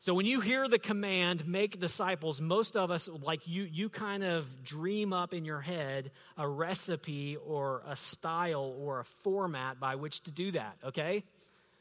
So 0.00 0.12
when 0.12 0.26
you 0.26 0.42
hear 0.42 0.68
the 0.68 0.78
command, 0.78 1.48
make 1.48 1.80
disciples, 1.80 2.38
most 2.38 2.76
of 2.76 2.90
us, 2.90 3.08
like 3.08 3.48
you, 3.48 3.62
you 3.62 3.88
kind 3.88 4.22
of 4.22 4.62
dream 4.62 5.14
up 5.14 5.32
in 5.32 5.46
your 5.46 5.62
head 5.62 6.10
a 6.36 6.46
recipe 6.46 7.38
or 7.38 7.80
a 7.88 7.96
style 7.96 8.76
or 8.78 9.00
a 9.00 9.04
format 9.24 9.80
by 9.80 9.94
which 9.94 10.22
to 10.24 10.30
do 10.30 10.52
that, 10.52 10.76
okay? 10.84 11.24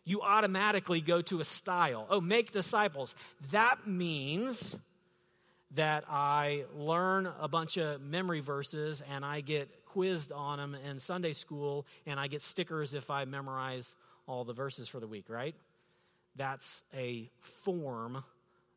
You 0.06 0.22
automatically 0.22 1.02
go 1.02 1.22
to 1.24 1.42
a 1.42 1.46
style. 1.46 2.08
Oh, 2.10 2.22
make 2.22 2.54
disciples. 2.54 3.14
That 3.52 3.86
means 3.86 4.78
that 5.72 6.06
I 6.08 6.64
learn 6.74 7.30
a 7.42 7.50
bunch 7.50 7.76
of 7.76 8.00
memory 8.00 8.40
verses 8.40 9.04
and 9.12 9.26
I 9.26 9.42
get 9.42 9.68
quizzed 9.88 10.32
on 10.32 10.58
them 10.58 10.74
in 10.90 11.00
Sunday 11.00 11.34
school 11.34 11.86
and 12.06 12.18
I 12.18 12.28
get 12.28 12.44
stickers 12.44 12.94
if 12.94 13.12
I 13.12 13.26
memorize 13.26 13.94
all 14.28 14.44
the 14.44 14.54
verses 14.54 14.88
for 14.88 15.00
the 15.00 15.08
week, 15.08 15.26
right? 15.28 15.56
That's 16.36 16.84
a 16.94 17.30
form 17.64 18.24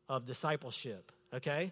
of 0.07 0.25
discipleship, 0.25 1.11
okay? 1.33 1.71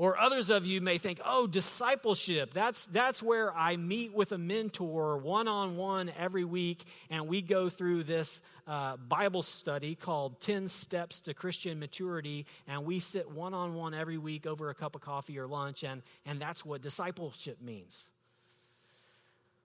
Or 0.00 0.18
others 0.18 0.48
of 0.48 0.64
you 0.64 0.80
may 0.80 0.96
think, 0.96 1.20
oh, 1.22 1.46
discipleship, 1.46 2.54
that's, 2.54 2.86
that's 2.86 3.22
where 3.22 3.54
I 3.54 3.76
meet 3.76 4.14
with 4.14 4.32
a 4.32 4.38
mentor 4.38 5.18
one 5.18 5.46
on 5.46 5.76
one 5.76 6.10
every 6.18 6.44
week, 6.44 6.84
and 7.10 7.28
we 7.28 7.42
go 7.42 7.68
through 7.68 8.04
this 8.04 8.40
uh, 8.66 8.96
Bible 8.96 9.42
study 9.42 9.94
called 9.94 10.40
10 10.40 10.68
Steps 10.68 11.20
to 11.22 11.34
Christian 11.34 11.78
Maturity, 11.78 12.46
and 12.66 12.86
we 12.86 12.98
sit 12.98 13.30
one 13.30 13.52
on 13.52 13.74
one 13.74 13.92
every 13.92 14.16
week 14.16 14.46
over 14.46 14.70
a 14.70 14.74
cup 14.74 14.94
of 14.94 15.02
coffee 15.02 15.38
or 15.38 15.46
lunch, 15.46 15.84
and, 15.84 16.00
and 16.24 16.40
that's 16.40 16.64
what 16.64 16.80
discipleship 16.80 17.60
means. 17.60 18.06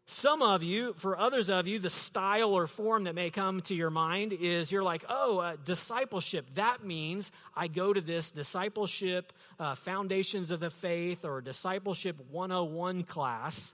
Some 0.07 0.43
of 0.43 0.61
you, 0.61 0.93
for 0.97 1.17
others 1.17 1.49
of 1.49 1.67
you, 1.67 1.79
the 1.79 1.89
style 1.89 2.53
or 2.53 2.67
form 2.67 3.05
that 3.05 3.15
may 3.15 3.31
come 3.31 3.61
to 3.61 3.73
your 3.73 3.89
mind 3.89 4.33
is 4.33 4.71
you're 4.71 4.83
like, 4.83 5.03
oh, 5.09 5.39
uh, 5.39 5.55
discipleship. 5.65 6.45
That 6.53 6.83
means 6.83 7.31
I 7.55 7.67
go 7.67 7.91
to 7.91 8.01
this 8.01 8.29
discipleship 8.29 9.33
uh, 9.59 9.73
foundations 9.73 10.51
of 10.51 10.59
the 10.59 10.69
faith 10.69 11.25
or 11.25 11.41
discipleship 11.41 12.17
101 12.29 13.03
class, 13.03 13.73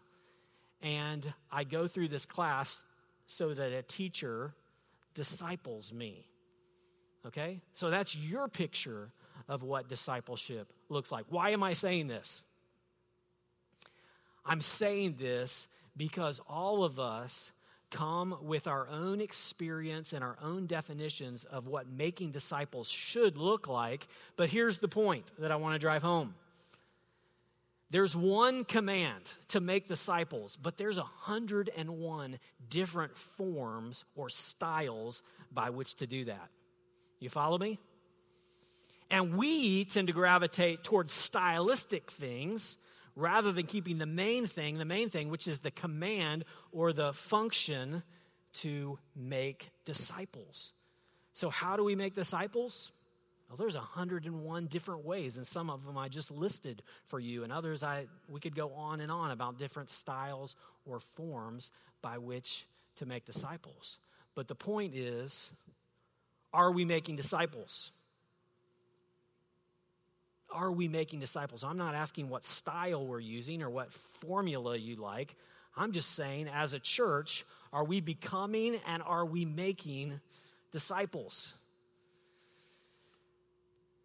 and 0.82 1.34
I 1.52 1.66
go 1.66 1.88
through 1.88 2.08
this 2.08 2.26
class 2.26 2.82
so 3.26 3.54
that 3.54 3.74
a 3.74 3.82
teacher 3.82 4.54
disciples 5.14 5.92
me. 5.92 6.26
Okay? 7.26 7.60
So 7.74 7.90
that's 7.90 8.16
your 8.16 8.48
picture 8.48 9.12
of 9.50 9.64
what 9.64 9.90
discipleship 9.90 10.72
looks 10.88 11.12
like. 11.12 11.26
Why 11.30 11.50
am 11.50 11.62
I 11.62 11.74
saying 11.74 12.08
this? 12.08 12.42
I'm 14.46 14.62
saying 14.62 15.18
this 15.20 15.68
because 15.96 16.40
all 16.48 16.84
of 16.84 17.00
us 17.00 17.52
come 17.92 18.38
with 18.42 18.68
our 18.68 18.88
own 18.88 19.22
experience 19.22 20.14
and 20.14 20.24
our 20.24 20.38
own 20.42 20.66
definitions 20.66 21.44
of 21.44 21.68
what 21.68 21.88
making 21.88 22.32
disciples 22.32 22.90
should 22.90 23.38
look 23.38 23.68
like. 23.68 24.08
But 24.38 24.50
here's 24.50 24.78
the 24.78 24.88
point 24.88 25.26
that 25.38 25.52
I 25.52 25.58
want 25.58 25.76
to 25.76 25.80
drive 25.80 26.02
home. 26.02 26.34
There's 27.90 28.16
one 28.16 28.64
command 28.64 29.24
to 29.50 29.60
make 29.60 29.90
disciples, 29.90 30.56
but 30.56 30.78
there's 30.78 30.96
101 30.96 32.40
different 32.70 33.18
forms 33.18 34.06
or 34.16 34.30
styles 34.30 35.22
by 35.52 35.72
which 35.72 35.96
to 35.96 36.08
do 36.08 36.26
that. 36.26 36.50
You 37.20 37.30
follow 37.30 37.58
me? 37.58 37.80
And 39.10 39.36
we 39.36 39.84
tend 39.84 40.08
to 40.08 40.14
gravitate 40.14 40.86
towards 40.86 41.12
stylistic 41.12 42.10
things 42.10 42.78
rather 43.16 43.52
than 43.52 43.66
keeping 43.66 43.98
the 43.98 44.06
main 44.06 44.48
thing, 44.48 44.78
the 44.78 44.86
main 44.86 45.10
thing, 45.10 45.30
which 45.30 45.48
is 45.48 45.60
the 45.60 45.72
command 45.72 46.46
or 46.72 46.94
the 46.94 47.14
function 47.14 48.04
to 48.54 49.00
make 49.16 49.70
disciples. 49.86 50.72
So, 51.34 51.50
how 51.50 51.78
do 51.78 51.84
we 51.84 51.96
make 51.96 52.14
disciples? 52.14 52.92
Well, 53.50 53.58
there's 53.58 53.76
101 53.76 54.68
different 54.68 55.04
ways, 55.04 55.36
and 55.36 55.46
some 55.46 55.70
of 55.70 55.86
them 55.86 55.98
I 55.98 56.08
just 56.08 56.32
listed 56.32 56.84
for 57.08 57.20
you, 57.20 57.44
and 57.44 57.52
others 57.52 57.84
I 57.84 58.08
we 58.30 58.40
could 58.40 58.56
go 58.56 58.72
on 58.74 59.02
and 59.02 59.12
on 59.12 59.32
about 59.32 59.58
different 59.58 59.90
styles 59.90 60.56
or 60.86 61.00
forms 61.16 61.72
by 62.02 62.18
which 62.18 62.66
to 62.98 63.06
make 63.06 63.26
disciples. 63.26 63.98
But 64.36 64.48
the 64.48 64.56
point 64.56 64.96
is, 64.96 65.52
are 66.54 66.72
we 66.72 66.86
making 66.86 67.18
disciples? 67.18 67.92
Are 70.52 70.72
we 70.72 70.88
making 70.88 71.20
disciples? 71.20 71.64
I'm 71.64 71.78
not 71.78 71.96
asking 71.96 72.30
what 72.30 72.46
style 72.46 73.06
we're 73.06 73.20
using 73.20 73.62
or 73.62 73.70
what 73.70 73.92
formula 74.22 74.78
you 74.78 74.96
like. 74.96 75.36
I'm 75.76 75.92
just 75.92 76.16
saying, 76.16 76.50
as 76.54 76.74
a 76.74 76.80
church, 76.80 77.46
are 77.72 77.84
we 77.84 78.02
becoming 78.02 78.80
and 78.88 79.02
are 79.04 79.26
we 79.26 79.46
making 79.46 80.20
disciples? 80.72 81.54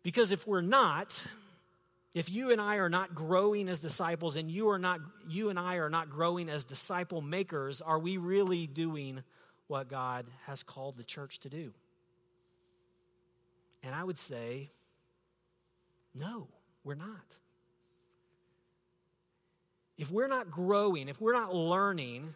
Because 0.02 0.30
if 0.30 0.46
we're 0.46 0.60
not, 0.60 1.20
if 2.14 2.30
you 2.30 2.52
and 2.52 2.60
I 2.60 2.76
are 2.76 2.88
not 2.88 3.14
growing 3.14 3.68
as 3.68 3.80
disciples 3.80 4.36
and 4.36 4.48
you 4.48 4.68
are 4.68 4.78
not 4.78 5.00
you 5.28 5.50
and 5.50 5.58
I 5.58 5.76
are 5.76 5.90
not 5.90 6.10
growing 6.10 6.48
as 6.48 6.64
disciple 6.64 7.20
makers, 7.20 7.80
are 7.80 7.98
we 7.98 8.16
really 8.16 8.68
doing 8.68 9.22
what 9.66 9.88
God 9.88 10.26
has 10.46 10.62
called 10.62 10.96
the 10.96 11.02
church 11.02 11.40
to 11.40 11.48
do? 11.48 11.72
And 13.82 13.94
I 13.94 14.04
would 14.04 14.18
say 14.18 14.70
no, 16.18 16.48
we're 16.84 16.94
not. 16.94 17.36
If 19.98 20.10
we're 20.10 20.28
not 20.28 20.50
growing, 20.50 21.08
if 21.08 21.20
we're 21.20 21.32
not 21.32 21.54
learning, 21.54 22.34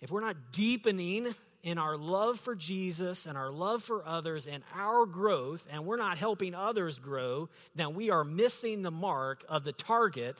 if 0.00 0.10
we're 0.10 0.20
not 0.20 0.36
deepening 0.52 1.34
in 1.62 1.78
our 1.78 1.96
love 1.96 2.38
for 2.40 2.54
Jesus 2.54 3.26
and 3.26 3.36
our 3.36 3.50
love 3.50 3.82
for 3.82 4.04
others 4.06 4.46
and 4.46 4.62
our 4.74 5.06
growth, 5.06 5.64
and 5.70 5.84
we're 5.84 5.96
not 5.96 6.18
helping 6.18 6.54
others 6.54 6.98
grow, 6.98 7.48
then 7.74 7.94
we 7.94 8.10
are 8.10 8.24
missing 8.24 8.82
the 8.82 8.90
mark 8.90 9.44
of 9.48 9.64
the 9.64 9.72
target 9.72 10.36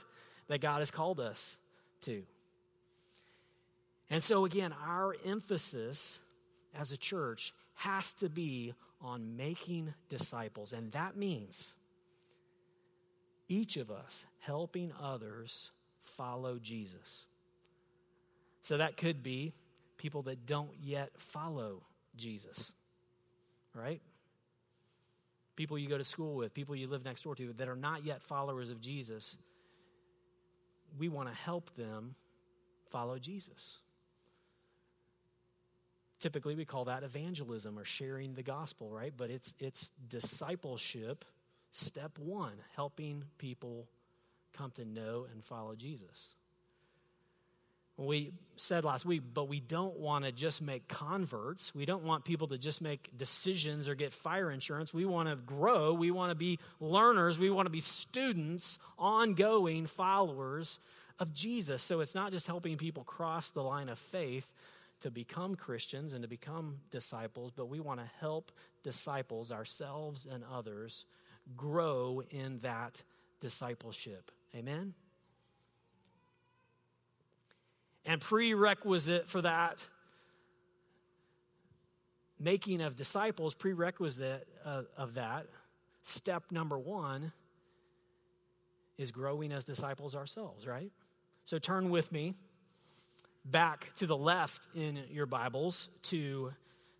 that 0.48 0.60
God 0.60 0.80
has 0.80 0.90
called 0.90 1.20
us 1.20 1.58
to. 2.02 2.22
And 4.08 4.22
so, 4.22 4.44
again, 4.44 4.72
our 4.86 5.16
emphasis 5.24 6.20
as 6.74 6.92
a 6.92 6.96
church 6.96 7.52
has 7.74 8.12
to 8.14 8.28
be 8.28 8.74
on 9.00 9.36
making 9.36 9.94
disciples. 10.08 10.72
And 10.72 10.92
that 10.92 11.16
means 11.16 11.74
each 13.48 13.76
of 13.76 13.90
us 13.90 14.24
helping 14.40 14.92
others 15.02 15.70
follow 16.16 16.58
Jesus. 16.58 17.26
So 18.62 18.78
that 18.78 18.96
could 18.96 19.22
be 19.22 19.54
people 19.98 20.22
that 20.22 20.46
don't 20.46 20.70
yet 20.82 21.10
follow 21.16 21.82
Jesus, 22.16 22.72
right? 23.74 24.00
People 25.56 25.78
you 25.78 25.88
go 25.88 25.98
to 25.98 26.04
school 26.04 26.34
with, 26.34 26.54
people 26.54 26.76
you 26.76 26.88
live 26.88 27.04
next 27.04 27.22
door 27.22 27.34
to 27.36 27.52
that 27.54 27.68
are 27.68 27.76
not 27.76 28.04
yet 28.04 28.22
followers 28.22 28.70
of 28.70 28.80
Jesus. 28.80 29.36
We 30.98 31.08
want 31.08 31.28
to 31.28 31.34
help 31.34 31.74
them 31.76 32.14
follow 32.90 33.18
Jesus. 33.18 33.78
typically 36.20 36.54
we 36.54 36.64
call 36.64 36.86
that 36.86 37.02
evangelism 37.02 37.78
or 37.78 37.84
sharing 37.84 38.34
the 38.34 38.42
gospel, 38.42 38.90
right? 38.90 39.12
But 39.16 39.30
it's 39.30 39.54
it's 39.60 39.90
discipleship 40.08 41.24
step 41.76 42.18
1, 42.18 42.52
helping 42.74 43.24
people 43.38 43.86
come 44.56 44.70
to 44.72 44.84
know 44.84 45.26
and 45.30 45.44
follow 45.44 45.74
Jesus. 45.74 46.34
We 47.98 48.32
said 48.56 48.84
last 48.84 49.06
week, 49.06 49.22
but 49.32 49.48
we 49.48 49.58
don't 49.58 49.98
want 49.98 50.26
to 50.26 50.32
just 50.32 50.60
make 50.60 50.86
converts. 50.86 51.74
We 51.74 51.86
don't 51.86 52.04
want 52.04 52.26
people 52.26 52.48
to 52.48 52.58
just 52.58 52.82
make 52.82 53.16
decisions 53.16 53.88
or 53.88 53.94
get 53.94 54.12
fire 54.12 54.50
insurance. 54.50 54.92
We 54.92 55.06
want 55.06 55.30
to 55.30 55.36
grow. 55.36 55.94
We 55.94 56.10
want 56.10 56.30
to 56.30 56.34
be 56.34 56.58
learners. 56.78 57.38
We 57.38 57.48
want 57.48 57.66
to 57.66 57.70
be 57.70 57.80
students, 57.80 58.78
ongoing 58.98 59.86
followers 59.86 60.78
of 61.18 61.32
Jesus. 61.32 61.82
So 61.82 62.00
it's 62.00 62.14
not 62.14 62.32
just 62.32 62.46
helping 62.46 62.76
people 62.76 63.02
cross 63.02 63.50
the 63.50 63.62
line 63.62 63.88
of 63.88 63.98
faith 63.98 64.52
to 65.00 65.10
become 65.10 65.54
Christians 65.56 66.12
and 66.12 66.22
to 66.22 66.28
become 66.28 66.78
disciples, 66.90 67.50
but 67.54 67.68
we 67.68 67.80
want 67.80 68.00
to 68.00 68.10
help 68.20 68.52
disciples, 68.82 69.50
ourselves 69.50 70.26
and 70.30 70.44
others, 70.52 71.06
grow 71.54 72.22
in 72.30 72.60
that 72.60 73.02
discipleship. 73.40 74.30
Amen? 74.54 74.94
And 78.04 78.20
prerequisite 78.20 79.28
for 79.28 79.42
that 79.42 79.84
making 82.38 82.80
of 82.80 82.96
disciples, 82.96 83.54
prerequisite 83.54 84.46
uh, 84.64 84.82
of 84.96 85.14
that, 85.14 85.46
step 86.02 86.44
number 86.50 86.78
one 86.78 87.32
is 88.98 89.10
growing 89.10 89.52
as 89.52 89.64
disciples 89.64 90.14
ourselves, 90.14 90.66
right? 90.66 90.90
So 91.44 91.58
turn 91.58 91.90
with 91.90 92.12
me 92.12 92.34
back 93.44 93.94
to 93.96 94.06
the 94.06 94.16
left 94.16 94.68
in 94.74 95.00
your 95.10 95.26
Bibles 95.26 95.88
to 96.02 96.52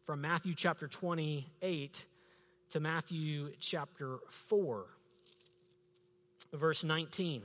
from 0.05 0.21
Matthew 0.21 0.55
chapter 0.55 0.87
28 0.87 2.05
to 2.71 2.81
Matthew 2.81 3.53
chapter 3.61 4.19
4, 4.31 4.87
verse 6.53 6.85
19. 6.85 7.43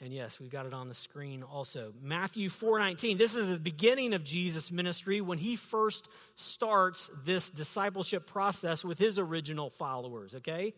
And 0.00 0.12
yes, 0.12 0.38
we've 0.38 0.50
got 0.50 0.66
it 0.66 0.74
on 0.74 0.88
the 0.88 0.94
screen 0.94 1.42
also. 1.42 1.94
Matthew 2.02 2.50
4:19. 2.50 3.16
This 3.16 3.34
is 3.34 3.48
the 3.48 3.58
beginning 3.58 4.12
of 4.12 4.22
Jesus' 4.22 4.70
ministry 4.70 5.20
when 5.20 5.38
he 5.38 5.56
first 5.56 6.08
starts 6.34 7.10
this 7.24 7.48
discipleship 7.48 8.26
process 8.26 8.84
with 8.84 8.98
his 8.98 9.18
original 9.18 9.70
followers, 9.70 10.34
okay? 10.34 10.74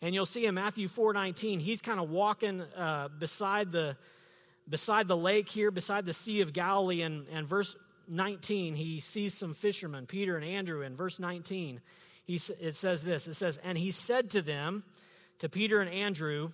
And 0.00 0.14
you'll 0.14 0.24
see 0.24 0.46
in 0.46 0.54
Matthew 0.54 0.88
4:19, 0.88 1.60
he's 1.60 1.82
kind 1.82 2.00
of 2.00 2.08
walking 2.08 2.62
uh, 2.62 3.08
beside 3.18 3.72
the 3.72 3.96
beside 4.68 5.06
the 5.06 5.16
lake 5.16 5.48
here, 5.48 5.70
beside 5.70 6.06
the 6.06 6.12
Sea 6.12 6.40
of 6.40 6.52
Galilee, 6.52 7.02
and, 7.02 7.26
and 7.28 7.46
verse 7.46 7.76
19, 8.08 8.74
he 8.74 9.00
sees 9.00 9.34
some 9.34 9.54
fishermen, 9.54 10.06
Peter 10.06 10.36
and 10.36 10.44
Andrew. 10.44 10.82
In 10.82 10.96
verse 10.96 11.18
19, 11.18 11.80
he, 12.24 12.40
it 12.60 12.74
says 12.74 13.02
this 13.02 13.26
it 13.26 13.34
says, 13.34 13.58
And 13.62 13.76
he 13.76 13.90
said 13.90 14.30
to 14.30 14.42
them, 14.42 14.84
to 15.42 15.48
Peter 15.48 15.80
and 15.80 15.90
Andrew, 15.90 16.52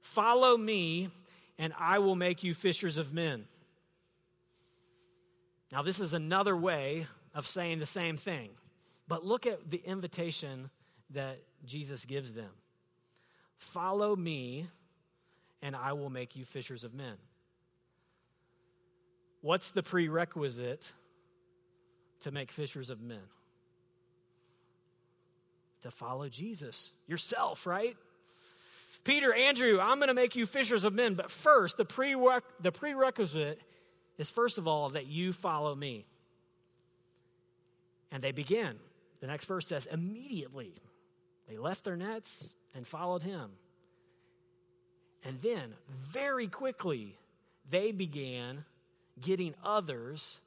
Follow 0.00 0.56
me, 0.56 1.10
and 1.58 1.74
I 1.78 1.98
will 1.98 2.14
make 2.14 2.42
you 2.42 2.54
fishers 2.54 2.96
of 2.96 3.12
men. 3.12 3.44
Now, 5.70 5.82
this 5.82 6.00
is 6.00 6.14
another 6.14 6.56
way 6.56 7.08
of 7.34 7.46
saying 7.46 7.80
the 7.80 7.86
same 7.86 8.16
thing. 8.16 8.50
But 9.06 9.24
look 9.24 9.46
at 9.46 9.70
the 9.70 9.82
invitation 9.84 10.70
that 11.10 11.38
Jesus 11.66 12.04
gives 12.06 12.32
them 12.32 12.50
Follow 13.58 14.16
me, 14.16 14.68
and 15.60 15.76
I 15.76 15.92
will 15.92 16.10
make 16.10 16.36
you 16.36 16.46
fishers 16.46 16.84
of 16.84 16.94
men. 16.94 17.16
What's 19.42 19.72
the 19.72 19.82
prerequisite 19.82 20.92
to 22.20 22.30
make 22.30 22.50
fishers 22.50 22.88
of 22.88 23.02
men? 23.02 23.28
To 25.86 25.92
follow 25.92 26.28
Jesus 26.28 26.92
yourself, 27.06 27.64
right? 27.64 27.96
Peter, 29.04 29.32
Andrew, 29.32 29.78
I'm 29.80 29.98
going 29.98 30.08
to 30.08 30.14
make 30.14 30.34
you 30.34 30.44
fishers 30.44 30.82
of 30.82 30.92
men. 30.92 31.14
But 31.14 31.30
first, 31.30 31.76
the, 31.76 31.84
prereq- 31.84 32.42
the 32.58 32.72
prerequisite 32.72 33.60
is 34.18 34.28
first 34.28 34.58
of 34.58 34.66
all 34.66 34.90
that 34.90 35.06
you 35.06 35.32
follow 35.32 35.76
me. 35.76 36.04
And 38.10 38.20
they 38.20 38.32
begin. 38.32 38.74
The 39.20 39.28
next 39.28 39.44
verse 39.44 39.68
says, 39.68 39.86
immediately 39.86 40.72
they 41.48 41.56
left 41.56 41.84
their 41.84 41.96
nets 41.96 42.48
and 42.74 42.84
followed 42.84 43.22
him. 43.22 43.52
And 45.24 45.40
then, 45.40 45.74
very 46.02 46.48
quickly, 46.48 47.16
they 47.70 47.92
began 47.92 48.64
getting 49.20 49.54
others 49.62 50.40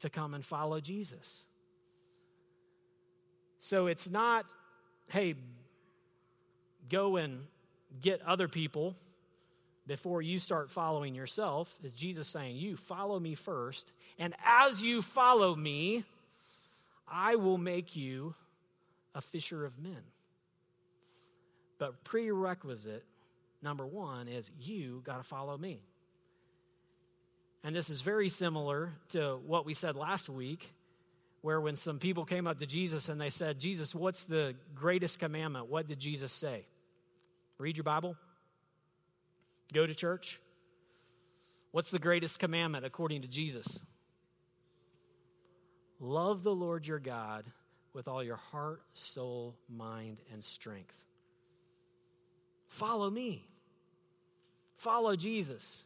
to 0.00 0.08
come 0.08 0.32
and 0.32 0.42
follow 0.42 0.80
Jesus. 0.80 1.44
So 3.58 3.86
it's 3.86 4.08
not, 4.08 4.46
hey, 5.12 5.34
go 6.88 7.16
and 7.16 7.44
get 8.00 8.22
other 8.22 8.48
people 8.48 8.96
before 9.86 10.22
you 10.22 10.38
start 10.38 10.70
following 10.70 11.14
yourself 11.14 11.74
is 11.82 11.92
Jesus 11.92 12.28
saying, 12.28 12.56
You 12.56 12.76
follow 12.76 13.18
me 13.20 13.34
first, 13.34 13.92
and 14.18 14.34
as 14.44 14.82
you 14.82 15.02
follow 15.02 15.54
me, 15.54 16.04
I 17.06 17.36
will 17.36 17.58
make 17.58 17.94
you 17.94 18.34
a 19.14 19.20
fisher 19.20 19.64
of 19.66 19.78
men. 19.78 20.00
But 21.78 22.04
prerequisite 22.04 23.04
number 23.60 23.84
one 23.84 24.28
is 24.28 24.50
you 24.60 25.02
got 25.04 25.18
to 25.18 25.24
follow 25.24 25.58
me. 25.58 25.82
And 27.64 27.76
this 27.76 27.90
is 27.90 28.00
very 28.00 28.28
similar 28.28 28.92
to 29.10 29.38
what 29.46 29.66
we 29.66 29.74
said 29.74 29.94
last 29.94 30.28
week, 30.28 30.72
where 31.42 31.60
when 31.60 31.76
some 31.76 31.98
people 31.98 32.24
came 32.24 32.46
up 32.46 32.60
to 32.60 32.66
Jesus 32.66 33.08
and 33.08 33.20
they 33.20 33.28
said, 33.28 33.58
Jesus, 33.58 33.94
what's 33.94 34.24
the 34.24 34.54
greatest 34.74 35.18
commandment? 35.18 35.68
What 35.68 35.88
did 35.88 35.98
Jesus 35.98 36.32
say? 36.32 36.64
Read 37.58 37.76
your 37.76 37.84
Bible. 37.84 38.16
Go 39.72 39.86
to 39.86 39.94
church. 39.94 40.40
What's 41.72 41.90
the 41.90 41.98
greatest 41.98 42.38
commandment 42.38 42.84
according 42.84 43.22
to 43.22 43.28
Jesus? 43.28 43.80
Love 45.98 46.42
the 46.42 46.54
Lord 46.54 46.86
your 46.86 46.98
God 46.98 47.44
with 47.92 48.08
all 48.08 48.22
your 48.22 48.36
heart, 48.36 48.82
soul, 48.94 49.56
mind, 49.68 50.18
and 50.32 50.42
strength. 50.42 50.94
Follow 52.68 53.10
me. 53.10 53.48
Follow 54.76 55.16
Jesus. 55.16 55.84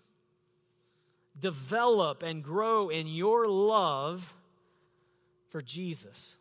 Develop 1.39 2.23
and 2.23 2.43
grow 2.43 2.89
in 2.89 3.07
your 3.07 3.47
love 3.49 4.35
for 5.51 5.63
Jesus. 5.63 6.37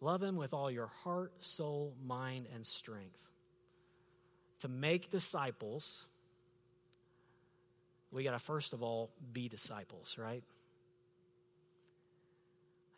Love 0.00 0.22
him 0.22 0.36
with 0.36 0.54
all 0.54 0.70
your 0.70 0.88
heart, 1.04 1.32
soul, 1.40 1.94
mind, 2.02 2.46
and 2.54 2.64
strength 2.66 3.20
to 4.60 4.68
make 4.68 5.10
disciples, 5.10 6.06
we 8.12 8.24
got 8.24 8.32
to 8.32 8.38
first 8.38 8.72
of 8.72 8.82
all 8.82 9.10
be 9.32 9.48
disciples, 9.48 10.16
right? 10.18 10.42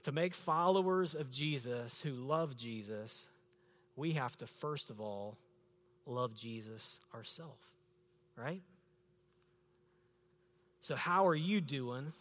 To 0.04 0.12
make 0.12 0.34
followers 0.34 1.14
of 1.14 1.30
Jesus 1.30 2.00
who 2.00 2.10
love 2.10 2.56
Jesus, 2.56 3.28
we 3.96 4.12
have 4.12 4.36
to 4.38 4.46
first 4.46 4.90
of 4.90 5.00
all 5.00 5.38
love 6.06 6.34
Jesus 6.34 7.00
ourselves, 7.14 7.62
right? 8.36 8.62
So, 10.80 10.96
how 10.96 11.28
are 11.28 11.36
you 11.36 11.60
doing 11.60 12.12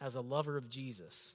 as 0.00 0.14
a 0.14 0.20
lover 0.20 0.56
of 0.56 0.68
Jesus? 0.68 1.34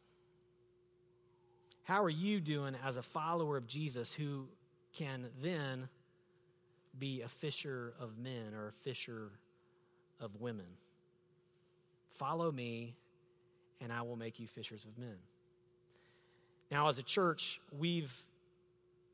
How 1.84 2.04
are 2.04 2.10
you 2.10 2.39
doing 2.39 2.75
as 2.86 2.97
a 2.97 3.04
follower 3.04 3.58
of 3.58 3.67
Jesus 3.67 4.12
who 4.12 4.47
can 4.95 5.28
then 5.41 5.88
be 6.97 7.21
a 7.21 7.28
fisher 7.28 7.93
of 7.99 8.17
men 8.17 8.54
or 8.56 8.69
a 8.69 8.71
fisher 8.84 9.32
of 10.19 10.39
women. 10.39 10.65
Follow 12.15 12.51
me, 12.51 12.95
and 13.82 13.91
I 13.91 14.01
will 14.04 14.15
make 14.15 14.39
you 14.39 14.47
fishers 14.47 14.86
of 14.86 14.97
men. 14.97 15.17
Now, 16.71 16.88
as 16.88 16.97
a 16.97 17.04
church, 17.04 17.60
we've, 17.78 18.13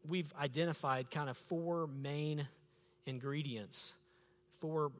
we've 0.07 0.31
identified 0.39 1.09
kind 1.11 1.29
of 1.29 1.37
four 1.37 1.87
main 1.87 2.47
ingredients, 3.05 3.93
four 4.59 4.91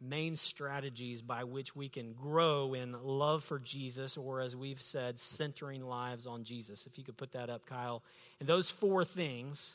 main 0.00 0.36
strategies 0.36 1.22
by 1.22 1.44
which 1.44 1.74
we 1.74 1.88
can 1.88 2.12
grow 2.12 2.74
in 2.74 2.94
love 3.02 3.44
for 3.44 3.58
Jesus, 3.58 4.16
or 4.16 4.40
as 4.40 4.54
we've 4.54 4.82
said, 4.82 5.18
centering 5.18 5.84
lives 5.84 6.26
on 6.26 6.44
Jesus. 6.44 6.86
If 6.86 6.98
you 6.98 7.04
could 7.04 7.16
put 7.16 7.32
that 7.32 7.50
up, 7.50 7.66
Kyle. 7.66 8.02
And 8.40 8.48
those 8.48 8.68
four 8.68 9.04
things 9.04 9.74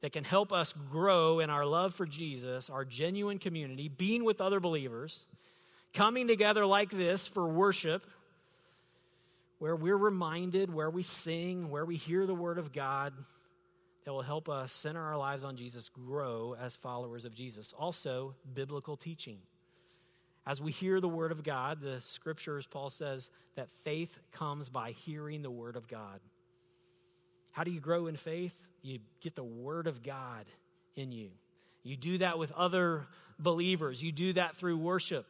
that 0.00 0.12
can 0.12 0.24
help 0.24 0.52
us 0.52 0.72
grow 0.90 1.40
in 1.40 1.50
our 1.50 1.66
love 1.66 1.94
for 1.94 2.06
Jesus, 2.06 2.70
our 2.70 2.84
genuine 2.84 3.38
community, 3.38 3.88
being 3.88 4.24
with 4.24 4.40
other 4.40 4.60
believers, 4.60 5.24
coming 5.92 6.26
together 6.26 6.64
like 6.64 6.90
this 6.90 7.26
for 7.26 7.46
worship, 7.46 8.06
where 9.58 9.76
we're 9.76 9.96
reminded, 9.96 10.72
where 10.72 10.88
we 10.88 11.02
sing, 11.02 11.68
where 11.68 11.84
we 11.84 11.96
hear 11.96 12.26
the 12.26 12.34
Word 12.34 12.56
of 12.56 12.72
God, 12.72 13.12
that 14.10 14.14
will 14.14 14.22
help 14.22 14.48
us 14.48 14.72
center 14.72 15.00
our 15.00 15.16
lives 15.16 15.44
on 15.44 15.54
Jesus, 15.54 15.88
grow 15.88 16.56
as 16.60 16.74
followers 16.74 17.24
of 17.24 17.32
Jesus. 17.32 17.72
Also, 17.78 18.34
biblical 18.54 18.96
teaching. 18.96 19.38
As 20.44 20.60
we 20.60 20.72
hear 20.72 21.00
the 21.00 21.08
word 21.08 21.30
of 21.30 21.44
God, 21.44 21.80
the 21.80 22.00
scriptures, 22.00 22.66
Paul 22.66 22.90
says 22.90 23.30
that 23.54 23.68
faith 23.84 24.18
comes 24.32 24.68
by 24.68 24.90
hearing 24.90 25.42
the 25.42 25.50
word 25.50 25.76
of 25.76 25.86
God. 25.86 26.18
How 27.52 27.62
do 27.62 27.70
you 27.70 27.78
grow 27.78 28.08
in 28.08 28.16
faith? 28.16 28.52
You 28.82 28.98
get 29.20 29.36
the 29.36 29.44
word 29.44 29.86
of 29.86 30.02
God 30.02 30.46
in 30.96 31.12
you. 31.12 31.30
You 31.84 31.96
do 31.96 32.18
that 32.18 32.36
with 32.36 32.50
other 32.50 33.06
believers, 33.38 34.02
you 34.02 34.10
do 34.10 34.32
that 34.32 34.56
through 34.56 34.78
worship. 34.78 35.24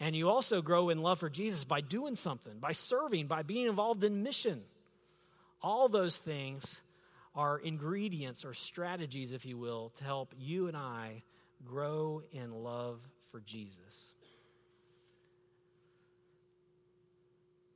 And 0.00 0.16
you 0.16 0.28
also 0.28 0.60
grow 0.60 0.88
in 0.88 1.02
love 1.02 1.20
for 1.20 1.30
Jesus 1.30 1.62
by 1.62 1.82
doing 1.82 2.16
something, 2.16 2.58
by 2.58 2.72
serving, 2.72 3.28
by 3.28 3.44
being 3.44 3.68
involved 3.68 4.02
in 4.02 4.24
mission. 4.24 4.62
All 5.62 5.88
those 5.88 6.16
things 6.16 6.80
are 7.38 7.60
ingredients 7.60 8.44
or 8.44 8.52
strategies, 8.52 9.30
if 9.30 9.46
you 9.46 9.56
will, 9.56 9.90
to 9.96 10.02
help 10.02 10.34
you 10.36 10.66
and 10.66 10.76
I 10.76 11.22
grow 11.64 12.20
in 12.32 12.50
love 12.52 12.98
for 13.30 13.38
Jesus. 13.38 14.12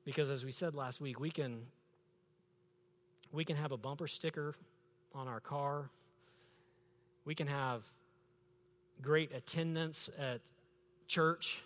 Because 0.04 0.30
as 0.30 0.44
we 0.44 0.50
said 0.50 0.74
last 0.74 1.00
week, 1.00 1.20
we 1.20 1.30
can 1.30 1.62
we 3.30 3.44
can 3.44 3.54
have 3.54 3.70
a 3.70 3.76
bumper 3.76 4.08
sticker 4.08 4.56
on 5.14 5.28
our 5.28 5.38
car. 5.38 5.90
We 7.24 7.36
can 7.36 7.46
have 7.46 7.84
great 9.00 9.32
attendance 9.32 10.10
at 10.18 10.40
church. 11.06 11.62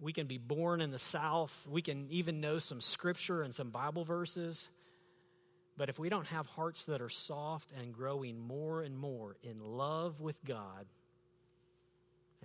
We 0.00 0.12
can 0.12 0.26
be 0.26 0.38
born 0.38 0.80
in 0.80 0.90
the 0.90 0.98
South. 0.98 1.54
We 1.70 1.82
can 1.82 2.08
even 2.10 2.40
know 2.40 2.58
some 2.58 2.80
scripture 2.80 3.42
and 3.42 3.54
some 3.54 3.70
Bible 3.70 4.04
verses. 4.04 4.68
But 5.80 5.88
if 5.88 5.98
we 5.98 6.10
don't 6.10 6.26
have 6.26 6.46
hearts 6.46 6.84
that 6.84 7.00
are 7.00 7.08
soft 7.08 7.72
and 7.72 7.90
growing 7.90 8.38
more 8.38 8.82
and 8.82 8.94
more 8.94 9.38
in 9.42 9.58
love 9.60 10.20
with 10.20 10.36
God, 10.44 10.84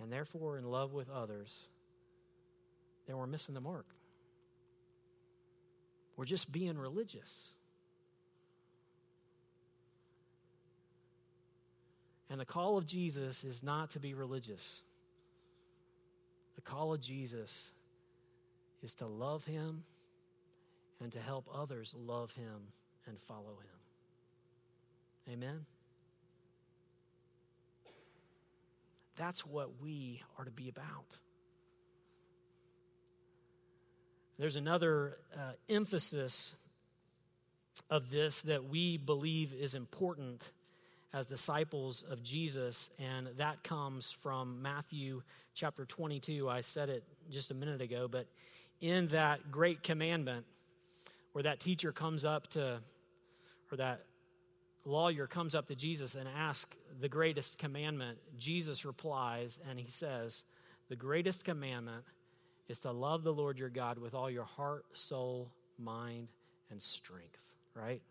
and 0.00 0.10
therefore 0.10 0.56
in 0.56 0.64
love 0.64 0.94
with 0.94 1.10
others, 1.10 1.68
then 3.06 3.18
we're 3.18 3.26
missing 3.26 3.54
the 3.54 3.60
mark. 3.60 3.84
We're 6.16 6.24
just 6.24 6.50
being 6.50 6.78
religious. 6.78 7.52
And 12.30 12.40
the 12.40 12.46
call 12.46 12.78
of 12.78 12.86
Jesus 12.86 13.44
is 13.44 13.62
not 13.62 13.90
to 13.90 14.00
be 14.00 14.14
religious. 14.14 14.80
The 16.54 16.62
call 16.62 16.94
of 16.94 17.02
Jesus 17.02 17.70
is 18.82 18.94
to 18.94 19.06
love 19.06 19.44
him 19.44 19.84
and 21.02 21.12
to 21.12 21.20
help 21.20 21.50
others 21.54 21.94
love 21.98 22.30
him 22.30 22.72
and 23.06 23.18
follow 23.26 23.58
him. 23.60 25.32
Amen? 25.32 25.66
That's 29.16 29.46
what 29.46 29.82
we 29.82 30.22
are 30.38 30.44
to 30.44 30.50
be 30.50 30.68
about. 30.68 31.18
There's 34.38 34.56
another 34.56 35.16
uh, 35.34 35.52
emphasis 35.68 36.54
of 37.88 38.10
this 38.10 38.42
that 38.42 38.68
we 38.68 38.98
believe 38.98 39.54
is 39.54 39.74
important 39.74 40.52
as 41.14 41.26
disciples 41.26 42.04
of 42.10 42.22
Jesus, 42.22 42.90
and 42.98 43.28
that 43.38 43.62
comes 43.64 44.10
from 44.10 44.60
Matthew 44.60 45.22
chapter 45.54 45.86
22. 45.86 46.48
I 46.48 46.60
said 46.60 46.90
it 46.90 47.04
just 47.30 47.50
a 47.50 47.54
minute 47.54 47.80
ago, 47.80 48.08
but 48.10 48.26
in 48.82 49.06
that 49.08 49.50
great 49.50 49.82
commandment, 49.82 50.44
where 51.32 51.44
that 51.44 51.60
teacher 51.60 51.92
comes 51.92 52.24
up 52.24 52.48
to, 52.48 52.80
or 53.70 53.76
that 53.76 54.04
lawyer 54.84 55.26
comes 55.26 55.54
up 55.54 55.68
to 55.68 55.74
Jesus 55.74 56.14
and 56.14 56.28
asks 56.28 56.76
the 57.00 57.08
greatest 57.08 57.58
commandment, 57.58 58.18
Jesus 58.38 58.84
replies, 58.84 59.58
and 59.68 59.78
he 59.78 59.90
says, 59.90 60.44
The 60.88 60.96
greatest 60.96 61.44
commandment 61.44 62.04
is 62.68 62.80
to 62.80 62.92
love 62.92 63.22
the 63.22 63.32
Lord 63.32 63.58
your 63.58 63.68
God 63.68 63.98
with 63.98 64.14
all 64.14 64.30
your 64.30 64.44
heart, 64.44 64.84
soul, 64.92 65.50
mind, 65.78 66.28
and 66.70 66.80
strength, 66.80 67.38
right? 67.74 68.02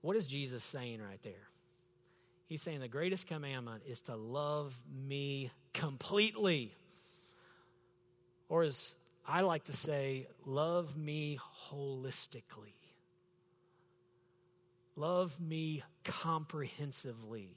What 0.00 0.16
is 0.16 0.26
Jesus 0.26 0.62
saying 0.62 1.00
right 1.00 1.22
there? 1.22 1.48
He's 2.46 2.62
saying 2.62 2.80
the 2.80 2.88
greatest 2.88 3.26
commandment 3.26 3.82
is 3.88 4.00
to 4.02 4.14
love 4.14 4.72
me 5.08 5.50
completely. 5.72 6.72
Or 8.48 8.62
as 8.62 8.94
I 9.28 9.40
like 9.40 9.64
to 9.64 9.72
say, 9.72 10.28
love 10.44 10.96
me 10.96 11.38
holistically. 11.70 12.74
Love 14.94 15.38
me 15.40 15.82
comprehensively. 16.04 17.56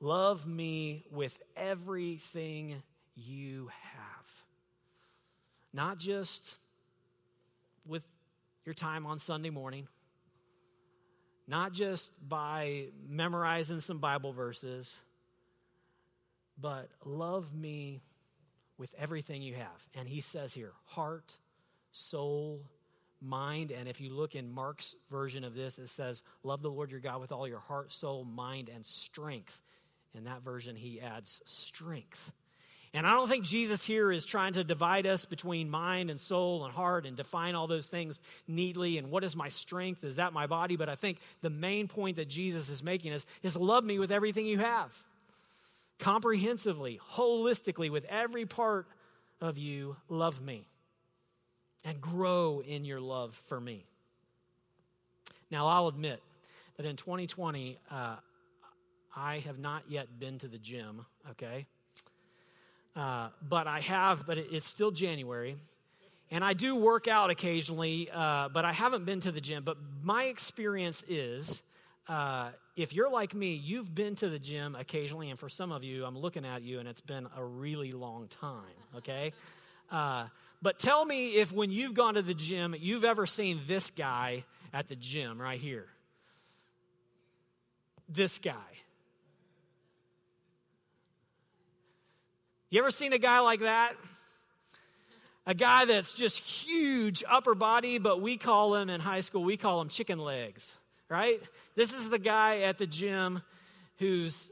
Love 0.00 0.46
me 0.46 1.04
with 1.10 1.40
everything 1.56 2.82
you 3.14 3.70
have. 3.92 4.26
Not 5.72 5.98
just 5.98 6.58
with 7.86 8.02
your 8.64 8.74
time 8.74 9.06
on 9.06 9.18
Sunday 9.18 9.50
morning, 9.50 9.86
not 11.46 11.72
just 11.72 12.10
by 12.28 12.88
memorizing 13.08 13.80
some 13.80 13.98
Bible 13.98 14.32
verses, 14.32 14.96
but 16.60 16.88
love 17.04 17.54
me 17.54 18.02
with 18.78 18.94
everything 18.98 19.42
you 19.42 19.54
have. 19.54 19.88
And 19.94 20.08
he 20.08 20.20
says 20.20 20.52
here 20.52 20.72
heart, 20.84 21.32
soul, 21.92 22.60
mind. 23.20 23.70
And 23.70 23.88
if 23.88 24.00
you 24.00 24.10
look 24.12 24.34
in 24.34 24.50
Mark's 24.50 24.94
version 25.10 25.44
of 25.44 25.54
this, 25.54 25.78
it 25.78 25.88
says, 25.88 26.22
Love 26.42 26.62
the 26.62 26.70
Lord 26.70 26.90
your 26.90 27.00
God 27.00 27.20
with 27.20 27.32
all 27.32 27.48
your 27.48 27.60
heart, 27.60 27.92
soul, 27.92 28.24
mind, 28.24 28.70
and 28.72 28.84
strength. 28.84 29.60
In 30.14 30.24
that 30.24 30.42
version, 30.42 30.76
he 30.76 31.00
adds 31.00 31.40
strength. 31.44 32.32
And 32.94 33.06
I 33.06 33.10
don't 33.10 33.28
think 33.28 33.44
Jesus 33.44 33.84
here 33.84 34.10
is 34.10 34.24
trying 34.24 34.54
to 34.54 34.64
divide 34.64 35.06
us 35.06 35.26
between 35.26 35.68
mind 35.68 36.10
and 36.10 36.18
soul 36.18 36.64
and 36.64 36.72
heart 36.72 37.04
and 37.04 37.14
define 37.14 37.54
all 37.54 37.66
those 37.66 37.88
things 37.88 38.20
neatly 38.48 38.96
and 38.96 39.10
what 39.10 39.22
is 39.22 39.36
my 39.36 39.50
strength? 39.50 40.02
Is 40.02 40.16
that 40.16 40.32
my 40.32 40.46
body? 40.46 40.76
But 40.76 40.88
I 40.88 40.94
think 40.94 41.18
the 41.42 41.50
main 41.50 41.88
point 41.88 42.16
that 42.16 42.28
Jesus 42.28 42.70
is 42.70 42.82
making 42.82 43.12
is, 43.12 43.26
is 43.42 43.54
love 43.54 43.84
me 43.84 43.98
with 43.98 44.10
everything 44.10 44.46
you 44.46 44.58
have. 44.58 44.94
Comprehensively, 45.98 47.00
holistically, 47.12 47.90
with 47.90 48.04
every 48.06 48.46
part 48.46 48.86
of 49.40 49.58
you, 49.58 49.96
love 50.08 50.40
me. 50.40 50.68
And 51.84 52.00
grow 52.00 52.62
in 52.66 52.84
your 52.84 53.00
love 53.00 53.40
for 53.46 53.60
me. 53.60 53.86
Now, 55.50 55.68
I'll 55.68 55.88
admit 55.88 56.22
that 56.76 56.84
in 56.84 56.96
2020, 56.96 57.78
uh, 57.90 58.16
I 59.14 59.38
have 59.40 59.58
not 59.58 59.84
yet 59.88 60.18
been 60.18 60.38
to 60.40 60.48
the 60.48 60.58
gym, 60.58 61.06
okay? 61.30 61.66
Uh, 62.94 63.28
but 63.48 63.66
I 63.66 63.80
have, 63.80 64.26
but 64.26 64.38
it's 64.38 64.66
still 64.66 64.90
January. 64.90 65.56
And 66.30 66.44
I 66.44 66.54
do 66.54 66.76
work 66.76 67.06
out 67.06 67.30
occasionally, 67.30 68.10
uh, 68.12 68.48
but 68.48 68.64
I 68.64 68.72
haven't 68.72 69.04
been 69.04 69.20
to 69.20 69.32
the 69.32 69.40
gym. 69.40 69.62
But 69.64 69.76
my 70.02 70.24
experience 70.24 71.04
is 71.08 71.62
uh, 72.08 72.50
if 72.76 72.92
you're 72.92 73.10
like 73.10 73.34
me, 73.34 73.54
you've 73.54 73.94
been 73.94 74.14
to 74.16 74.28
the 74.28 74.38
gym 74.38 74.74
occasionally. 74.74 75.30
And 75.30 75.38
for 75.38 75.48
some 75.48 75.72
of 75.72 75.82
you, 75.82 76.04
I'm 76.04 76.18
looking 76.18 76.44
at 76.44 76.62
you 76.62 76.78
and 76.78 76.88
it's 76.88 77.00
been 77.00 77.26
a 77.36 77.44
really 77.44 77.92
long 77.92 78.28
time, 78.28 78.62
okay? 78.96 79.32
Uh, 79.90 80.26
but 80.62 80.78
tell 80.78 81.04
me 81.04 81.36
if 81.36 81.52
when 81.52 81.70
you've 81.70 81.94
gone 81.94 82.14
to 82.14 82.22
the 82.22 82.34
gym, 82.34 82.74
you've 82.78 83.04
ever 83.04 83.26
seen 83.26 83.60
this 83.66 83.90
guy 83.90 84.44
at 84.72 84.88
the 84.88 84.96
gym 84.96 85.40
right 85.40 85.60
here. 85.60 85.86
This 88.08 88.38
guy. 88.38 88.54
You 92.70 92.80
ever 92.80 92.90
seen 92.90 93.12
a 93.12 93.18
guy 93.18 93.40
like 93.40 93.60
that? 93.60 93.94
A 95.46 95.54
guy 95.54 95.84
that's 95.84 96.12
just 96.12 96.40
huge 96.40 97.22
upper 97.28 97.54
body, 97.54 97.98
but 97.98 98.20
we 98.20 98.36
call 98.36 98.74
him 98.74 98.90
in 98.90 99.00
high 99.00 99.20
school, 99.20 99.44
we 99.44 99.56
call 99.56 99.80
him 99.80 99.88
chicken 99.88 100.18
legs, 100.18 100.76
right? 101.08 101.40
This 101.74 101.92
is 101.92 102.08
the 102.08 102.18
guy 102.18 102.60
at 102.60 102.78
the 102.78 102.86
gym 102.86 103.42
who's 103.98 104.50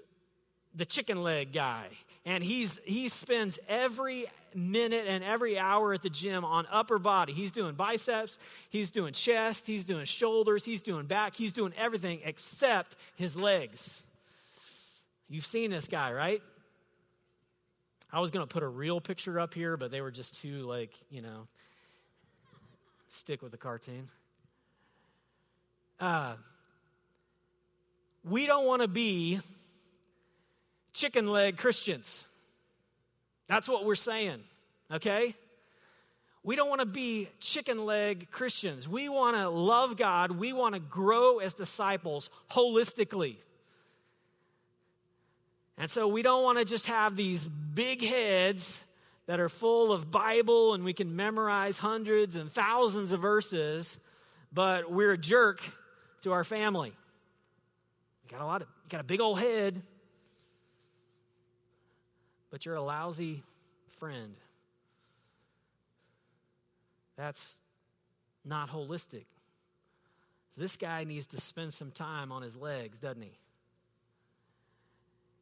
the 0.75 0.85
chicken 0.85 1.23
leg 1.23 1.53
guy. 1.53 1.87
And 2.27 2.43
he's 2.43 2.79
he 2.85 3.09
spends 3.09 3.59
every 3.69 4.27
minute 4.55 5.05
and 5.07 5.23
every 5.23 5.59
hour 5.59 5.93
at 5.93 6.03
the 6.03 6.11
gym 6.11 6.45
on 6.45 6.67
upper 6.71 6.99
body. 6.99 7.33
He's 7.33 7.53
doing 7.53 7.75
biceps, 7.75 8.39
he's 8.71 8.91
doing 8.91 9.13
chest, 9.13 9.67
he's 9.67 9.85
doing 9.85 10.05
shoulders, 10.05 10.65
he's 10.65 10.81
doing 10.81 11.07
back, 11.07 11.35
he's 11.35 11.53
doing 11.53 11.73
everything 11.77 12.21
except 12.25 12.97
his 13.17 13.37
legs. 13.37 14.03
You've 15.29 15.47
seen 15.47 15.71
this 15.71 15.87
guy, 15.87 16.13
right? 16.13 16.43
I 18.13 18.21
was 18.21 18.31
going 18.31 18.47
to 18.47 18.53
put 18.53 18.63
a 18.63 18.69
real 18.69 19.01
picture 19.01 19.41
up 19.41 19.55
here, 19.55 19.77
but 19.77 19.91
they 19.91 20.01
were 20.01 20.13
just 20.13 20.41
too, 20.41 20.59
like, 20.63 20.93
you 21.11 21.21
know, 21.21 21.49
stick 23.09 23.43
with 23.43 23.51
the 23.51 23.59
cartoon. 23.59 24.09
Uh, 26.01 26.35
we 28.25 28.47
don't 28.47 28.67
want 28.67 28.83
to 28.83 28.89
be 28.89 29.41
chicken 30.93 31.27
leg 31.29 31.57
Christians. 31.57 32.25
That's 33.49 33.69
what 33.69 33.85
we're 33.85 33.95
saying, 33.95 34.41
okay? 34.91 35.35
We 36.43 36.57
don't 36.57 36.69
want 36.69 36.81
to 36.81 36.87
be 36.87 37.29
chicken 37.41 37.85
leg 37.85 38.31
Christians. 38.31 38.89
We 38.89 39.09
want 39.09 39.37
to 39.37 39.49
love 39.49 39.97
God. 39.97 40.31
We 40.31 40.53
want 40.53 40.75
to 40.75 40.81
grow 40.81 41.39
as 41.39 41.55
disciples 41.55 42.31
holistically. 42.51 43.37
And 45.77 45.91
so 45.91 46.07
we 46.07 46.23
don't 46.23 46.43
want 46.43 46.59
to 46.59 46.65
just 46.65 46.87
have 46.87 47.17
these 47.17 47.47
big 47.47 48.03
heads 48.03 48.81
that 49.27 49.41
are 49.41 49.49
full 49.49 49.91
of 49.93 50.11
Bible 50.11 50.75
and 50.75 50.85
we 50.85 50.93
can 50.93 51.17
memorize 51.17 51.79
hundreds 51.79 52.37
and 52.37 52.53
thousands 52.53 53.13
of 53.13 53.21
verses, 53.21 53.99
but 54.53 54.93
we're 54.93 55.13
a 55.13 55.19
jerk 55.19 55.61
to 56.23 56.33
our 56.33 56.45
family. 56.45 56.93
You 58.25 58.31
got 58.31 58.41
a 58.41 58.47
lot 58.47 58.63
of, 58.63 58.69
you 58.85 58.91
got 58.91 59.01
a 59.01 59.05
big 59.05 59.21
old 59.21 59.39
head, 59.39 59.83
but 62.51 62.65
you're 62.65 62.77
a 62.77 62.83
lousy 62.83 63.43
friend. 63.99 64.35
That's 67.17 67.57
not 68.45 68.71
holistic. 68.71 69.27
This 70.57 70.77
guy 70.77 71.05
needs 71.05 71.27
to 71.29 71.41
spend 71.41 71.75
some 71.75 71.91
time 71.91 72.31
on 72.31 72.43
his 72.43 72.55
legs, 72.57 73.01
doesn't 73.01 73.23
he? 73.23 73.39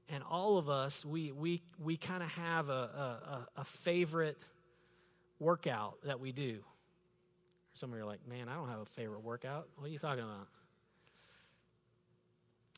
And 0.08 0.22
all 0.28 0.58
of 0.58 0.68
us, 0.68 1.04
we, 1.04 1.32
we, 1.32 1.62
we 1.82 1.96
kind 1.96 2.22
of 2.22 2.30
have 2.30 2.68
a, 2.68 2.72
a, 2.72 3.48
a 3.58 3.64
favorite 3.64 4.38
workout 5.38 5.96
that 6.04 6.20
we 6.20 6.32
do. 6.32 6.58
Some 7.74 7.90
of 7.92 7.96
you 7.96 8.02
are 8.02 8.06
like, 8.06 8.20
man, 8.28 8.48
I 8.48 8.54
don't 8.54 8.68
have 8.68 8.80
a 8.80 8.87
favorite 8.87 9.22
workout. 9.22 9.68
What 9.76 9.87
are 9.87 9.90
you 9.90 9.98
talking 9.98 10.24
about? 10.24 10.48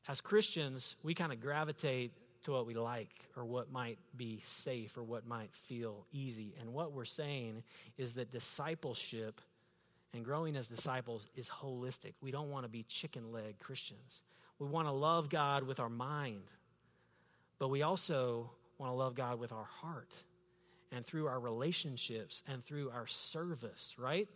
As 0.06 0.20
Christians, 0.20 0.96
we 1.02 1.14
kind 1.14 1.32
of 1.32 1.40
gravitate 1.40 2.12
to 2.44 2.52
what 2.52 2.66
we 2.66 2.74
like 2.74 3.08
or 3.36 3.44
what 3.44 3.72
might 3.72 3.98
be 4.16 4.40
safe 4.44 4.96
or 4.96 5.02
what 5.02 5.26
might 5.26 5.52
feel 5.66 6.06
easy. 6.12 6.54
And 6.60 6.74
what 6.74 6.92
we're 6.92 7.06
saying 7.06 7.62
is 7.96 8.14
that 8.14 8.30
discipleship 8.30 9.40
and 10.12 10.24
growing 10.24 10.56
as 10.56 10.68
disciples 10.68 11.26
is 11.34 11.48
holistic. 11.48 12.12
We 12.20 12.30
don't 12.30 12.50
want 12.50 12.64
to 12.64 12.68
be 12.68 12.84
chicken 12.84 13.32
leg 13.32 13.58
Christians. 13.58 14.22
We 14.58 14.66
want 14.66 14.86
to 14.86 14.92
love 14.92 15.30
God 15.30 15.64
with 15.64 15.80
our 15.80 15.88
mind, 15.88 16.52
but 17.58 17.68
we 17.68 17.82
also 17.82 18.50
want 18.78 18.92
to 18.92 18.96
love 18.96 19.14
God 19.14 19.40
with 19.40 19.52
our 19.52 19.64
heart 19.64 20.14
and 20.92 21.04
through 21.04 21.26
our 21.26 21.40
relationships 21.40 22.42
and 22.46 22.64
through 22.64 22.90
our 22.90 23.06
service, 23.06 23.94
right? 23.98 24.28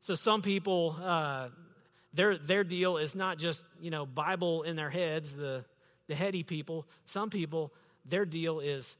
So 0.00 0.14
some 0.14 0.42
people, 0.42 0.96
uh, 1.02 1.48
their 2.18 2.36
their 2.36 2.64
deal 2.64 2.96
is 2.96 3.14
not 3.14 3.38
just 3.38 3.64
you 3.80 3.90
know 3.90 4.04
Bible 4.04 4.64
in 4.64 4.74
their 4.74 4.90
heads, 4.90 5.36
the 5.36 5.64
the 6.08 6.16
heady 6.16 6.42
people. 6.42 6.84
Some 7.04 7.30
people, 7.30 7.72
their 8.04 8.24
deal 8.24 8.58
is 8.58 8.96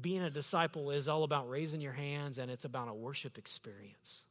being 0.00 0.22
a 0.22 0.30
disciple 0.30 0.90
is 0.90 1.06
all 1.06 1.22
about 1.22 1.48
raising 1.48 1.80
your 1.80 1.92
hands 1.92 2.38
and 2.38 2.50
it's 2.50 2.64
about 2.64 2.88
a 2.88 2.94
worship 2.94 3.38
experience. 3.38 4.24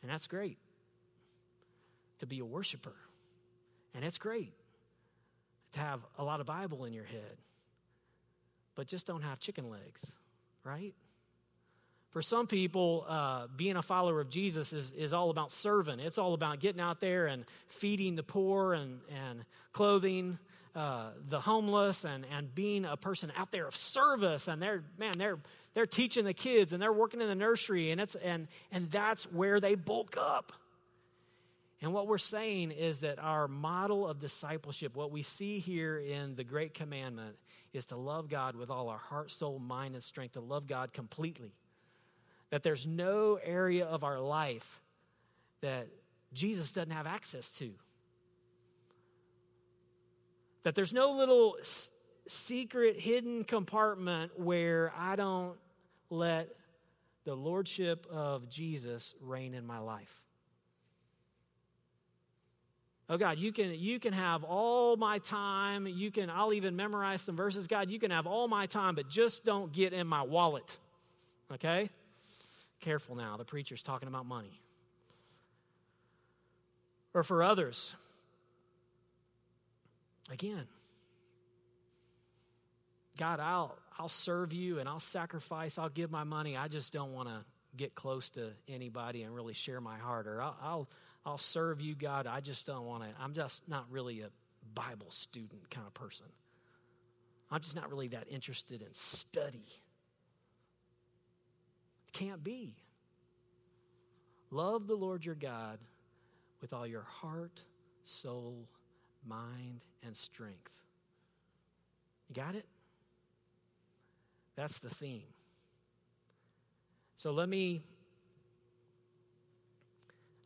And 0.00 0.10
that's 0.10 0.26
great 0.26 0.56
to 2.20 2.26
be 2.26 2.38
a 2.38 2.44
worshiper. 2.44 2.94
And 3.94 4.02
it's 4.02 4.18
great 4.18 4.54
to 5.72 5.80
have 5.80 6.00
a 6.16 6.24
lot 6.24 6.40
of 6.40 6.46
Bible 6.46 6.86
in 6.86 6.94
your 6.94 7.04
head. 7.04 7.36
But 8.74 8.86
just 8.86 9.06
don't 9.06 9.22
have 9.22 9.38
chicken 9.38 9.68
legs, 9.68 10.06
right? 10.62 10.94
For 12.14 12.22
some 12.22 12.46
people, 12.46 13.04
uh, 13.08 13.48
being 13.56 13.74
a 13.74 13.82
follower 13.82 14.20
of 14.20 14.30
Jesus 14.30 14.72
is, 14.72 14.92
is 14.92 15.12
all 15.12 15.30
about 15.30 15.50
serving. 15.50 15.98
It's 15.98 16.16
all 16.16 16.32
about 16.32 16.60
getting 16.60 16.80
out 16.80 17.00
there 17.00 17.26
and 17.26 17.44
feeding 17.66 18.14
the 18.14 18.22
poor 18.22 18.72
and, 18.72 19.00
and 19.26 19.44
clothing 19.72 20.38
uh, 20.76 21.08
the 21.28 21.40
homeless 21.40 22.04
and, 22.04 22.24
and 22.32 22.54
being 22.54 22.84
a 22.84 22.96
person 22.96 23.32
out 23.36 23.50
there 23.50 23.66
of 23.66 23.74
service. 23.74 24.46
And 24.46 24.62
they're, 24.62 24.84
man, 24.96 25.18
they're, 25.18 25.40
they're 25.74 25.86
teaching 25.86 26.24
the 26.24 26.32
kids 26.32 26.72
and 26.72 26.80
they're 26.80 26.92
working 26.92 27.20
in 27.20 27.26
the 27.26 27.34
nursery. 27.34 27.90
And, 27.90 28.00
it's, 28.00 28.14
and, 28.14 28.46
and 28.70 28.88
that's 28.92 29.24
where 29.32 29.58
they 29.58 29.74
bulk 29.74 30.16
up. 30.16 30.52
And 31.82 31.92
what 31.92 32.06
we're 32.06 32.18
saying 32.18 32.70
is 32.70 33.00
that 33.00 33.18
our 33.18 33.48
model 33.48 34.06
of 34.06 34.20
discipleship, 34.20 34.94
what 34.94 35.10
we 35.10 35.24
see 35.24 35.58
here 35.58 35.98
in 35.98 36.36
the 36.36 36.44
Great 36.44 36.74
Commandment, 36.74 37.34
is 37.72 37.86
to 37.86 37.96
love 37.96 38.28
God 38.28 38.54
with 38.54 38.70
all 38.70 38.88
our 38.88 38.98
heart, 38.98 39.32
soul, 39.32 39.58
mind, 39.58 39.94
and 39.94 40.04
strength, 40.04 40.34
to 40.34 40.40
love 40.40 40.68
God 40.68 40.92
completely 40.92 41.50
that 42.54 42.62
there's 42.62 42.86
no 42.86 43.36
area 43.42 43.84
of 43.84 44.04
our 44.04 44.20
life 44.20 44.80
that 45.60 45.88
Jesus 46.32 46.72
doesn't 46.72 46.92
have 46.92 47.04
access 47.04 47.50
to. 47.58 47.72
That 50.62 50.76
there's 50.76 50.92
no 50.92 51.10
little 51.10 51.56
s- 51.58 51.90
secret 52.28 52.96
hidden 52.96 53.42
compartment 53.42 54.38
where 54.38 54.92
I 54.96 55.16
don't 55.16 55.56
let 56.10 56.48
the 57.24 57.34
lordship 57.34 58.06
of 58.08 58.48
Jesus 58.48 59.16
reign 59.20 59.54
in 59.54 59.66
my 59.66 59.80
life. 59.80 60.22
Oh 63.08 63.18
God, 63.18 63.36
you 63.36 63.52
can 63.52 63.74
you 63.74 63.98
can 63.98 64.12
have 64.12 64.44
all 64.44 64.96
my 64.96 65.18
time. 65.18 65.88
You 65.88 66.12
can 66.12 66.30
I'll 66.30 66.52
even 66.52 66.76
memorize 66.76 67.22
some 67.22 67.34
verses. 67.34 67.66
God, 67.66 67.90
you 67.90 67.98
can 67.98 68.12
have 68.12 68.28
all 68.28 68.46
my 68.46 68.66
time, 68.66 68.94
but 68.94 69.08
just 69.08 69.44
don't 69.44 69.72
get 69.72 69.92
in 69.92 70.06
my 70.06 70.22
wallet. 70.22 70.78
Okay? 71.50 71.90
Careful 72.84 73.16
now, 73.16 73.38
the 73.38 73.46
preacher's 73.46 73.82
talking 73.82 74.08
about 74.08 74.26
money. 74.26 74.60
Or 77.14 77.22
for 77.22 77.42
others, 77.42 77.94
again, 80.30 80.66
God, 83.16 83.40
I'll, 83.40 83.78
I'll 83.98 84.10
serve 84.10 84.52
you 84.52 84.80
and 84.80 84.86
I'll 84.86 85.00
sacrifice, 85.00 85.78
I'll 85.78 85.88
give 85.88 86.10
my 86.10 86.24
money. 86.24 86.58
I 86.58 86.68
just 86.68 86.92
don't 86.92 87.14
want 87.14 87.30
to 87.30 87.42
get 87.74 87.94
close 87.94 88.28
to 88.30 88.50
anybody 88.68 89.22
and 89.22 89.34
really 89.34 89.54
share 89.54 89.80
my 89.80 89.96
heart. 89.96 90.26
Or 90.26 90.42
I'll, 90.42 90.56
I'll, 90.62 90.88
I'll 91.24 91.38
serve 91.38 91.80
you, 91.80 91.94
God. 91.94 92.26
I 92.26 92.40
just 92.40 92.66
don't 92.66 92.84
want 92.84 93.02
to, 93.04 93.08
I'm 93.18 93.32
just 93.32 93.66
not 93.66 93.86
really 93.90 94.20
a 94.20 94.28
Bible 94.74 95.10
student 95.10 95.70
kind 95.70 95.86
of 95.86 95.94
person. 95.94 96.26
I'm 97.50 97.62
just 97.62 97.76
not 97.76 97.88
really 97.88 98.08
that 98.08 98.26
interested 98.30 98.82
in 98.82 98.92
study. 98.92 99.64
Can't 102.14 102.42
be. 102.42 102.76
Love 104.50 104.86
the 104.86 104.94
Lord 104.94 105.24
your 105.24 105.34
God 105.34 105.78
with 106.62 106.72
all 106.72 106.86
your 106.86 107.02
heart, 107.02 107.60
soul, 108.04 108.68
mind, 109.26 109.80
and 110.02 110.16
strength. 110.16 110.70
You 112.28 112.36
got 112.36 112.54
it? 112.54 112.64
That's 114.56 114.78
the 114.78 114.88
theme. 114.88 115.24
So 117.16 117.32
let 117.32 117.48
me 117.48 117.82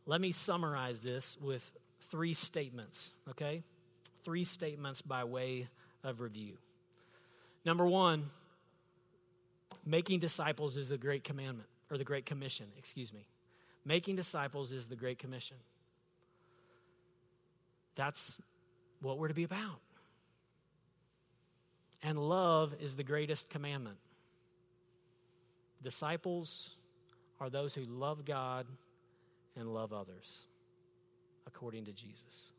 let 0.05 0.19
me 0.19 0.31
summarize 0.31 1.01
this 1.01 1.37
with 1.39 1.71
three 2.09 2.33
statements, 2.33 3.13
okay? 3.29 3.61
Three 4.23 4.43
statements 4.43 5.03
by 5.03 5.23
way 5.23 5.67
of 6.03 6.19
review. 6.19 6.57
Number 7.63 7.85
1, 7.85 8.23
Making 9.85 10.19
disciples 10.19 10.77
is 10.77 10.89
the 10.89 10.97
great 10.97 11.23
commandment, 11.23 11.69
or 11.89 11.97
the 11.97 12.03
great 12.03 12.25
commission, 12.25 12.67
excuse 12.77 13.13
me. 13.13 13.27
Making 13.85 14.15
disciples 14.15 14.71
is 14.71 14.87
the 14.87 14.95
great 14.95 15.19
commission. 15.19 15.57
That's 17.95 18.37
what 19.01 19.17
we're 19.17 19.29
to 19.29 19.33
be 19.33 19.43
about. 19.43 19.81
And 22.01 22.17
love 22.17 22.73
is 22.79 22.95
the 22.95 23.03
greatest 23.03 23.49
commandment. 23.49 23.97
Disciples 25.81 26.75
are 27.39 27.49
those 27.49 27.73
who 27.73 27.83
love 27.83 28.25
God 28.25 28.67
and 29.55 29.73
love 29.73 29.93
others, 29.93 30.39
according 31.47 31.85
to 31.85 31.91
Jesus. 31.91 32.53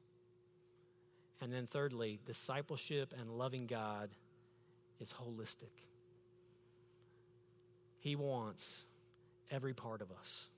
And 1.40 1.53
then, 1.53 1.66
thirdly, 1.66 2.20
discipleship 2.27 3.14
and 3.18 3.31
loving 3.31 3.66
God 3.66 4.11
is 4.99 5.12
holistic. 5.12 5.73
He 8.01 8.17
wants 8.17 8.85
every 9.51 9.75
part 9.75 10.03
of 10.03 10.09
us. 10.11 10.49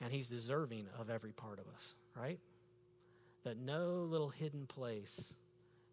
And 0.00 0.12
He's 0.12 0.28
deserving 0.28 0.86
of 0.98 1.10
every 1.10 1.32
part 1.32 1.58
of 1.58 1.66
us, 1.74 1.94
right? 2.14 2.38
That 3.44 3.56
no 3.56 4.06
little 4.08 4.28
hidden 4.28 4.66
place 4.66 5.32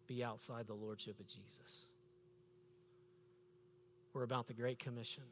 be 0.06 0.24
outside 0.24 0.66
the 0.66 0.74
Lordship 0.74 1.18
of 1.20 1.26
Jesus. 1.26 1.86
We're 4.12 4.24
about 4.24 4.48
the 4.48 4.54
Great 4.54 4.78
Commission. 4.78 5.22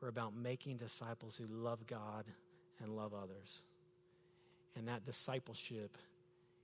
We're 0.00 0.08
about 0.08 0.34
making 0.34 0.76
disciples 0.76 1.36
who 1.36 1.46
love 1.48 1.86
God 1.86 2.26
and 2.80 2.94
love 2.94 3.12
others. 3.14 3.62
And 4.76 4.86
that 4.88 5.04
discipleship 5.04 5.96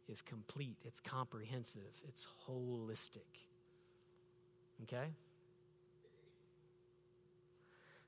is 0.09 0.21
complete, 0.21 0.77
it's 0.85 1.01
comprehensive, 1.01 2.01
it's 2.07 2.27
holistic. 2.49 3.47
Okay? 4.83 5.09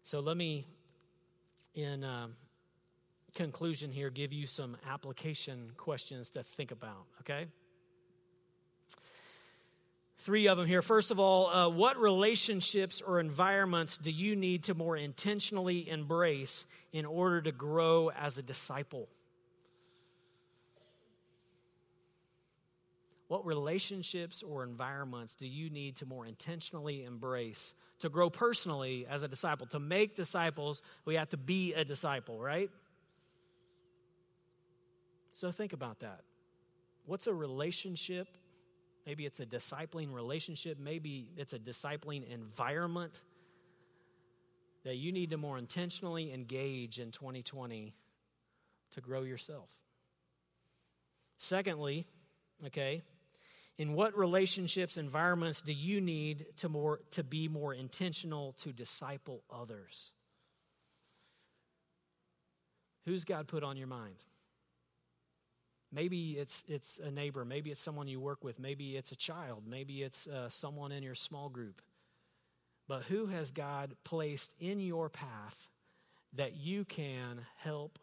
So 0.05 0.21
let 0.21 0.37
me, 0.37 0.67
in 1.75 2.03
uh, 2.03 2.27
conclusion 3.35 3.91
here, 3.91 4.11
give 4.11 4.33
you 4.33 4.47
some 4.47 4.77
application 4.88 5.71
questions 5.77 6.31
to 6.31 6.43
think 6.43 6.73
about, 6.73 7.07
okay? 7.21 7.47
Three 10.19 10.49
of 10.49 10.59
them 10.59 10.67
here. 10.67 10.83
First 10.83 11.11
of 11.11 11.19
all, 11.19 11.49
uh, 11.49 11.69
what 11.69 11.97
relationships 11.99 13.01
or 13.01 13.21
environments 13.21 13.97
do 13.97 14.11
you 14.11 14.37
need 14.37 14.65
to 14.65 14.75
more 14.75 14.97
intentionally 14.97 15.88
embrace 15.88 16.67
in 16.93 17.07
order 17.07 17.41
to 17.43 17.53
grow 17.53 18.11
as 18.11 18.38
a 18.38 18.43
disciple? 18.43 19.09
What 23.33 23.47
relationships 23.47 24.42
or 24.42 24.62
environments 24.62 25.35
do 25.35 25.47
you 25.47 25.71
need 25.71 25.97
to 25.97 26.05
more 26.05 26.27
intentionally 26.27 27.05
embrace 27.05 27.73
to 28.01 28.11
grow 28.11 28.29
personally 28.29 29.07
as 29.09 29.23
a 29.23 29.29
disciple? 29.29 29.66
To 29.68 29.81
make 29.81 30.14
disciples, 30.14 30.83
we 31.07 31.14
have 31.14 31.31
to 31.31 31.38
be 31.38 31.73
a 31.73 31.83
disciple, 31.83 32.38
right? 32.38 32.68
So 35.33 35.51
think 35.51 35.73
about 35.73 36.01
that. 36.01 36.21
What's 37.07 37.27
a 37.27 37.33
relationship? 37.33 38.29
Maybe 39.07 39.25
it's 39.25 39.40
a 39.40 39.47
discipling 39.47 40.12
relationship, 40.12 40.79
maybe 40.79 41.31
it's 41.38 41.55
a 41.55 41.59
discipling 41.59 42.31
environment 42.31 43.18
that 44.85 44.97
you 44.97 45.11
need 45.11 45.31
to 45.31 45.38
more 45.38 45.57
intentionally 45.57 46.35
engage 46.35 46.99
in 46.99 47.11
2020 47.12 47.95
to 48.90 49.01
grow 49.01 49.23
yourself. 49.23 49.71
Secondly, 51.38 52.07
okay, 52.66 53.01
in 53.83 53.95
what 53.95 54.16
relationships, 54.16 54.97
environments 54.97 55.61
do 55.61 55.73
you 55.73 56.01
need 56.01 56.47
to, 56.59 56.68
more, 56.68 57.01
to 57.11 57.25
be 57.25 57.49
more 57.49 57.75
intentional 57.75 58.55
to 58.62 58.73
disciple 58.73 59.42
others? 59.53 60.12
Who's 63.05 63.25
God 63.25 63.49
put 63.49 63.64
on 63.64 63.77
your 63.77 63.88
mind? 63.88 64.14
Maybe 65.90 66.38
it's, 66.38 66.62
it's 66.68 67.01
a 67.03 67.11
neighbor. 67.11 67.45
Maybe 67.45 67.73
it's 67.73 67.81
someone 67.81 68.07
you 68.07 68.21
work 68.21 68.45
with. 68.45 68.61
Maybe 68.61 68.97
it's 68.97 69.11
a 69.11 69.16
child. 69.16 69.64
Maybe 69.68 70.05
it's 70.05 70.29
uh, 70.29 70.49
someone 70.49 70.92
in 70.92 71.03
your 71.03 71.16
small 71.16 71.49
group. 71.49 71.83
But 72.87 73.03
who 73.03 73.27
has 73.27 73.51
God 73.51 73.97
placed 74.05 74.55
in 74.61 74.79
your 74.79 75.09
path 75.09 75.57
that 76.35 76.55
you 76.55 76.85
can 76.85 77.40
help 77.59 77.99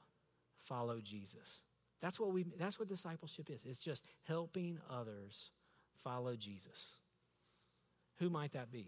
follow 0.57 0.99
Jesus? 1.01 1.63
That's 2.01 2.19
what 2.19 2.33
we 2.33 2.45
that's 2.57 2.79
what 2.79 2.89
discipleship 2.89 3.49
is. 3.49 3.65
It's 3.65 3.77
just 3.77 4.07
helping 4.25 4.79
others 4.89 5.51
follow 6.03 6.35
Jesus. 6.35 6.91
Who 8.19 8.29
might 8.29 8.53
that 8.53 8.71
be? 8.71 8.87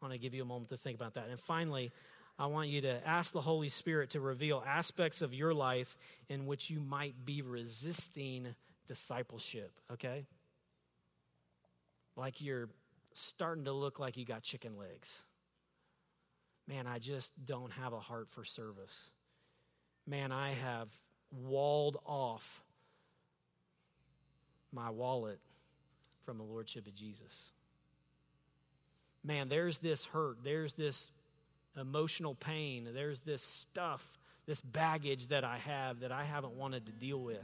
I 0.00 0.04
want 0.04 0.12
to 0.14 0.18
give 0.18 0.34
you 0.34 0.42
a 0.42 0.46
moment 0.46 0.70
to 0.70 0.76
think 0.76 0.96
about 0.96 1.14
that. 1.14 1.28
And 1.30 1.38
finally, 1.38 1.92
I 2.38 2.46
want 2.46 2.68
you 2.68 2.80
to 2.82 3.06
ask 3.06 3.32
the 3.32 3.40
Holy 3.40 3.68
Spirit 3.68 4.10
to 4.10 4.20
reveal 4.20 4.62
aspects 4.66 5.22
of 5.22 5.34
your 5.34 5.54
life 5.54 5.96
in 6.28 6.46
which 6.46 6.70
you 6.70 6.80
might 6.80 7.14
be 7.24 7.42
resisting 7.42 8.48
discipleship, 8.88 9.70
okay? 9.92 10.24
Like 12.16 12.40
you're 12.40 12.68
starting 13.12 13.64
to 13.64 13.72
look 13.72 13.98
like 13.98 14.16
you 14.16 14.24
got 14.24 14.42
chicken 14.42 14.76
legs. 14.76 15.22
Man, 16.66 16.86
I 16.86 16.98
just 16.98 17.32
don't 17.44 17.72
have 17.72 17.92
a 17.92 18.00
heart 18.00 18.28
for 18.30 18.44
service. 18.44 19.10
Man, 20.06 20.32
I 20.32 20.52
have 20.52 20.88
walled 21.30 21.98
off 22.04 22.62
my 24.72 24.90
wallet 24.90 25.38
from 26.24 26.38
the 26.38 26.44
Lordship 26.44 26.86
of 26.86 26.94
Jesus. 26.94 27.50
Man, 29.24 29.48
there's 29.48 29.78
this 29.78 30.04
hurt, 30.04 30.38
there's 30.42 30.72
this 30.74 31.10
emotional 31.80 32.34
pain, 32.34 32.88
there's 32.92 33.20
this 33.20 33.42
stuff, 33.42 34.04
this 34.46 34.60
baggage 34.60 35.28
that 35.28 35.44
I 35.44 35.58
have 35.58 36.00
that 36.00 36.12
I 36.12 36.24
haven't 36.24 36.54
wanted 36.54 36.86
to 36.86 36.92
deal 36.92 37.18
with. 37.18 37.38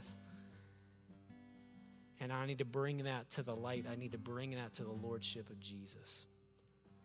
And 2.19 2.33
I 2.33 2.45
need 2.45 2.57
to 2.57 2.65
bring 2.65 3.03
that 3.03 3.31
to 3.31 3.43
the 3.43 3.55
light. 3.55 3.85
I 3.89 3.95
need 3.95 4.11
to 4.11 4.17
bring 4.17 4.51
that 4.51 4.73
to 4.75 4.83
the 4.83 4.91
Lordship 4.91 5.49
of 5.49 5.59
Jesus. 5.61 6.25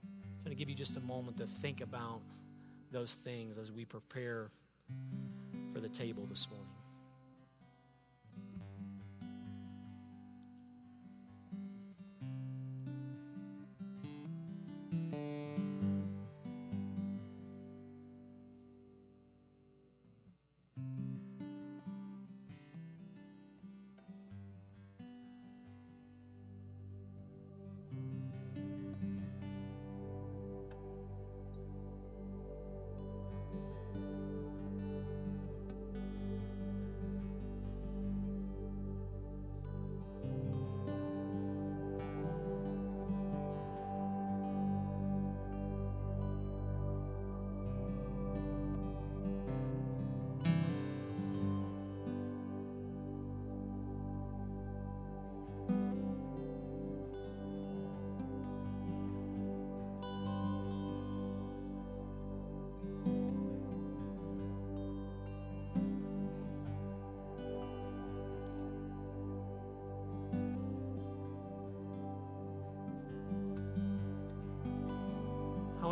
I'm 0.03 0.45
going 0.45 0.57
to 0.57 0.59
give 0.59 0.69
you 0.69 0.75
just 0.75 0.97
a 0.97 1.01
moment 1.01 1.37
to 1.39 1.47
think 1.47 1.81
about 1.81 2.21
those 2.91 3.13
things 3.13 3.57
as 3.57 3.71
we 3.71 3.85
prepare 3.85 4.51
for 5.73 5.81
the 5.81 5.89
table 5.89 6.27
this 6.29 6.49
morning. 6.51 6.84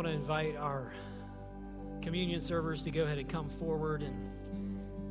Want 0.03 0.15
to 0.15 0.19
invite 0.19 0.57
our 0.57 0.91
communion 2.01 2.41
servers 2.41 2.83
to 2.83 2.91
go 2.91 3.03
ahead 3.03 3.17
and 3.17 3.29
come 3.29 3.49
forward 3.51 4.01
and 4.03 4.13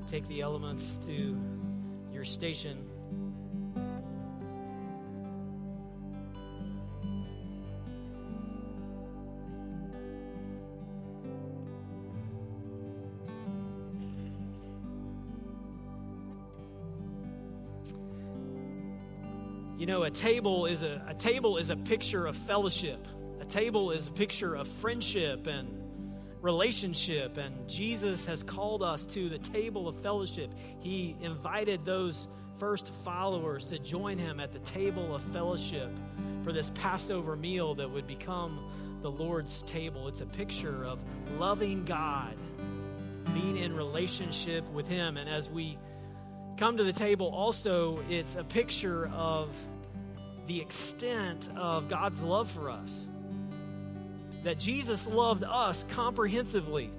take 0.07 0.29
the 0.29 0.43
elements 0.43 0.99
to 0.99 1.41
your 2.13 2.25
station. 2.25 2.77
You 19.79 19.87
know, 19.87 20.03
a 20.03 20.11
table 20.11 20.67
is 20.67 20.83
a, 20.83 21.03
a 21.09 21.15
table 21.15 21.57
is 21.57 21.71
a 21.71 21.77
picture 21.77 22.27
of 22.27 22.37
fellowship 22.37 23.09
table 23.45 23.91
is 23.91 24.09
a 24.09 24.13
picture 24.13 24.55
of 24.55 24.69
friendship 24.69 25.47
and 25.47 25.83
relationship, 26.41 27.39
and 27.39 27.69
Jesus 27.69 28.25
has 28.27 28.43
called 28.43 28.83
us 28.83 29.05
to 29.07 29.29
the 29.29 29.39
table 29.39 29.89
of 29.89 29.97
fellowship. 30.03 30.51
He 30.81 31.17
invited 31.21 31.85
those 31.85 32.27
first 32.59 32.93
followers 33.05 33.67
to 33.67 33.79
join 33.79 34.19
him 34.19 34.41
at 34.41 34.53
the 34.53 34.59
table 34.61 35.15
of 35.15 35.23
fellowship 35.33 35.91
for 36.43 36.53
this 36.53 36.71
Passover 36.75 37.37
meal 37.37 37.75
that 37.77 37.89
would 37.89 38.07
become 38.07 38.59
the 39.03 39.11
Lord's 39.11 39.63
table. 39.63 40.09
It's 40.09 40.21
a 40.21 40.27
picture 40.27 40.85
of 40.85 40.99
loving 41.39 41.85
God, 41.85 42.37
being 43.35 43.57
in 43.57 43.75
relationship 43.75 44.69
with 44.73 44.87
Him. 44.87 45.17
And 45.17 45.29
as 45.29 45.49
we 45.49 45.79
come 46.57 46.77
to 46.77 46.85
the 46.85 46.93
table, 46.93 47.29
also, 47.29 48.01
it's 48.09 48.37
a 48.37 48.45
picture 48.45 49.09
of 49.09 49.49
the 50.47 50.61
extent 50.61 51.49
of 51.57 51.89
God's 51.89 52.23
love 52.23 52.51
for 52.51 52.71
us 52.71 53.09
that 54.45 54.59
Jesus 54.59 55.07
loved 55.07 55.45
us 55.45 55.85
comprehensively, 55.91 56.91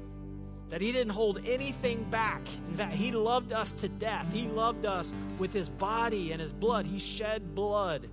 that 0.69 0.81
he 0.81 0.91
didn't 0.91 1.13
hold 1.13 1.39
anything 1.45 2.03
back. 2.09 2.41
In 2.69 2.75
fact, 2.75 2.93
he 2.93 3.11
loved 3.11 3.51
us 3.53 3.71
to 3.73 3.89
death. 3.89 4.25
He 4.31 4.47
loved 4.47 4.85
us 4.85 5.13
with 5.37 5.53
his 5.53 5.69
body 5.69 6.31
and 6.31 6.41
his 6.41 6.53
blood. 6.53 6.85
He 6.85 6.99
shed 6.99 7.53
blood 7.53 8.07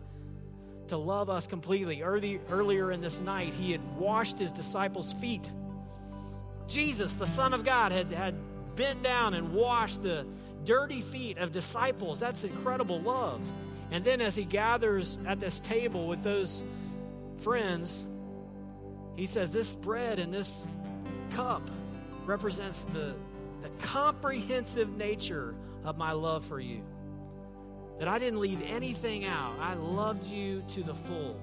to 0.88 0.96
love 0.96 1.30
us 1.30 1.46
completely. 1.46 2.02
Early, 2.02 2.40
earlier 2.50 2.90
in 2.90 3.00
this 3.00 3.20
night, 3.20 3.54
he 3.54 3.72
had 3.72 3.96
washed 3.96 4.38
his 4.38 4.52
disciples' 4.52 5.12
feet. 5.14 5.50
Jesus, 6.66 7.14
the 7.14 7.26
Son 7.26 7.54
of 7.54 7.64
God, 7.64 7.92
had, 7.92 8.12
had 8.12 8.34
bent 8.76 9.02
down 9.02 9.34
and 9.34 9.52
washed 9.52 10.02
the 10.02 10.26
dirty 10.64 11.00
feet 11.00 11.38
of 11.38 11.52
disciples. 11.52 12.20
That's 12.20 12.44
incredible 12.44 13.00
love. 13.00 13.40
And 13.90 14.04
then 14.04 14.20
as 14.20 14.36
he 14.36 14.44
gathers 14.44 15.18
at 15.26 15.40
this 15.40 15.58
table 15.60 16.06
with 16.06 16.22
those 16.22 16.62
friends, 17.38 18.04
he 19.16 19.26
says, 19.26 19.52
This 19.52 19.74
bread 19.74 20.18
and 20.18 20.32
this 20.32 20.66
cup 21.32 21.70
represents 22.26 22.82
the, 22.92 23.14
the 23.62 23.68
comprehensive 23.82 24.96
nature 24.96 25.54
of 25.84 25.96
my 25.96 26.12
love 26.12 26.44
for 26.44 26.60
you. 26.60 26.82
That 27.98 28.08
I 28.08 28.18
didn't 28.18 28.40
leave 28.40 28.62
anything 28.70 29.24
out, 29.24 29.58
I 29.60 29.74
loved 29.74 30.26
you 30.26 30.62
to 30.68 30.82
the 30.82 30.94
full. 30.94 31.40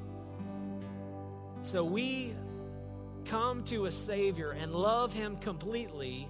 So 1.63 1.83
we 1.83 2.33
come 3.25 3.63
to 3.65 3.85
a 3.85 3.91
Savior 3.91 4.51
and 4.51 4.73
love 4.73 5.13
Him 5.13 5.37
completely 5.37 6.27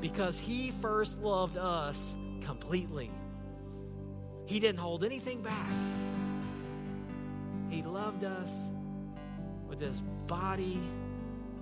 because 0.00 0.38
He 0.38 0.72
first 0.82 1.18
loved 1.18 1.56
us 1.56 2.14
completely. 2.42 3.10
He 4.46 4.60
didn't 4.60 4.78
hold 4.78 5.04
anything 5.04 5.42
back. 5.42 5.68
He 7.70 7.82
loved 7.82 8.24
us 8.24 8.68
with 9.68 9.80
his 9.80 10.00
body 10.26 10.80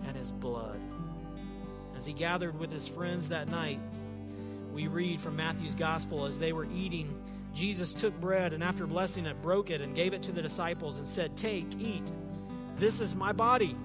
and 0.06 0.16
his 0.16 0.30
blood. 0.30 0.80
As 1.96 2.06
he 2.06 2.12
gathered 2.12 2.58
with 2.58 2.70
his 2.72 2.88
friends 2.88 3.28
that 3.28 3.48
night, 3.48 3.80
we 4.72 4.86
read 4.86 5.20
from 5.20 5.36
Matthew's 5.36 5.74
gospel 5.74 6.24
as 6.24 6.38
they 6.38 6.52
were 6.52 6.66
eating, 6.74 7.22
Jesus 7.54 7.92
took 7.92 8.18
bread 8.20 8.52
and 8.52 8.64
after 8.64 8.86
blessing 8.86 9.26
it, 9.26 9.40
broke 9.42 9.70
it 9.70 9.80
and 9.80 9.94
gave 9.94 10.14
it 10.14 10.22
to 10.22 10.32
the 10.32 10.42
disciples 10.42 10.98
and 10.98 11.06
said, 11.06 11.36
Take, 11.36 11.66
eat. 11.78 12.10
This 12.76 13.00
is 13.00 13.14
my 13.14 13.32
body. 13.32 13.76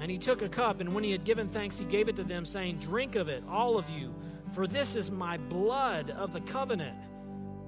And 0.00 0.10
he 0.10 0.18
took 0.18 0.42
a 0.42 0.48
cup, 0.48 0.80
and 0.80 0.94
when 0.94 1.02
he 1.02 1.10
had 1.10 1.24
given 1.24 1.48
thanks, 1.48 1.76
he 1.76 1.84
gave 1.84 2.08
it 2.08 2.16
to 2.16 2.22
them, 2.22 2.44
saying, 2.44 2.78
Drink 2.78 3.16
of 3.16 3.28
it, 3.28 3.42
all 3.48 3.76
of 3.76 3.90
you, 3.90 4.14
for 4.52 4.68
this 4.68 4.94
is 4.94 5.10
my 5.10 5.36
blood 5.36 6.10
of 6.10 6.32
the 6.32 6.40
covenant, 6.42 6.96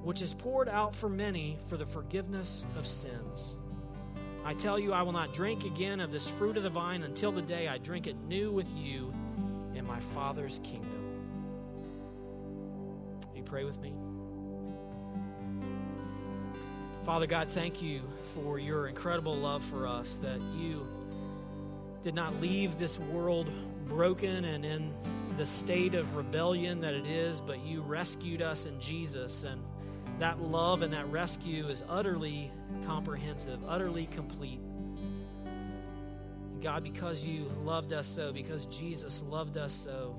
which 0.04 0.22
is 0.22 0.32
poured 0.32 0.68
out 0.68 0.94
for 0.94 1.08
many 1.08 1.58
for 1.66 1.76
the 1.76 1.86
forgiveness 1.86 2.64
of 2.78 2.86
sins. 2.86 3.56
I 4.44 4.54
tell 4.54 4.78
you, 4.78 4.92
I 4.92 5.02
will 5.02 5.12
not 5.12 5.32
drink 5.32 5.64
again 5.64 6.00
of 6.00 6.10
this 6.10 6.28
fruit 6.28 6.56
of 6.56 6.62
the 6.62 6.70
vine 6.70 7.02
until 7.02 7.30
the 7.30 7.42
day 7.42 7.68
I 7.68 7.78
drink 7.78 8.06
it 8.06 8.16
new 8.26 8.50
with 8.50 8.68
you 8.74 9.12
in 9.74 9.86
my 9.86 10.00
Father's 10.14 10.60
kingdom. 10.62 10.88
Will 13.28 13.36
you 13.36 13.42
pray 13.42 13.64
with 13.64 13.78
me? 13.80 13.94
Father 17.04 17.26
God, 17.26 17.48
thank 17.48 17.82
you 17.82 18.02
for 18.34 18.58
your 18.58 18.86
incredible 18.86 19.34
love 19.34 19.62
for 19.64 19.86
us, 19.86 20.18
that 20.22 20.40
you 20.54 20.86
did 22.02 22.14
not 22.14 22.34
leave 22.40 22.78
this 22.78 22.98
world 22.98 23.50
broken 23.86 24.44
and 24.44 24.64
in 24.64 24.94
the 25.36 25.44
state 25.46 25.94
of 25.94 26.16
rebellion 26.16 26.80
that 26.80 26.94
it 26.94 27.06
is, 27.06 27.40
but 27.40 27.64
you 27.64 27.82
rescued 27.82 28.42
us 28.42 28.66
in 28.66 28.80
Jesus. 28.80 29.44
And 29.44 29.62
that 30.18 30.40
love 30.40 30.82
and 30.82 30.92
that 30.92 31.10
rescue 31.10 31.66
is 31.66 31.82
utterly 31.88 32.50
comprehensive, 32.86 33.60
utterly 33.66 34.06
complete. 34.06 34.60
God, 36.62 36.82
because 36.82 37.22
you 37.22 37.50
loved 37.64 37.92
us 37.92 38.06
so, 38.06 38.32
because 38.32 38.66
Jesus 38.66 39.22
loved 39.22 39.56
us 39.56 39.72
so, 39.72 40.14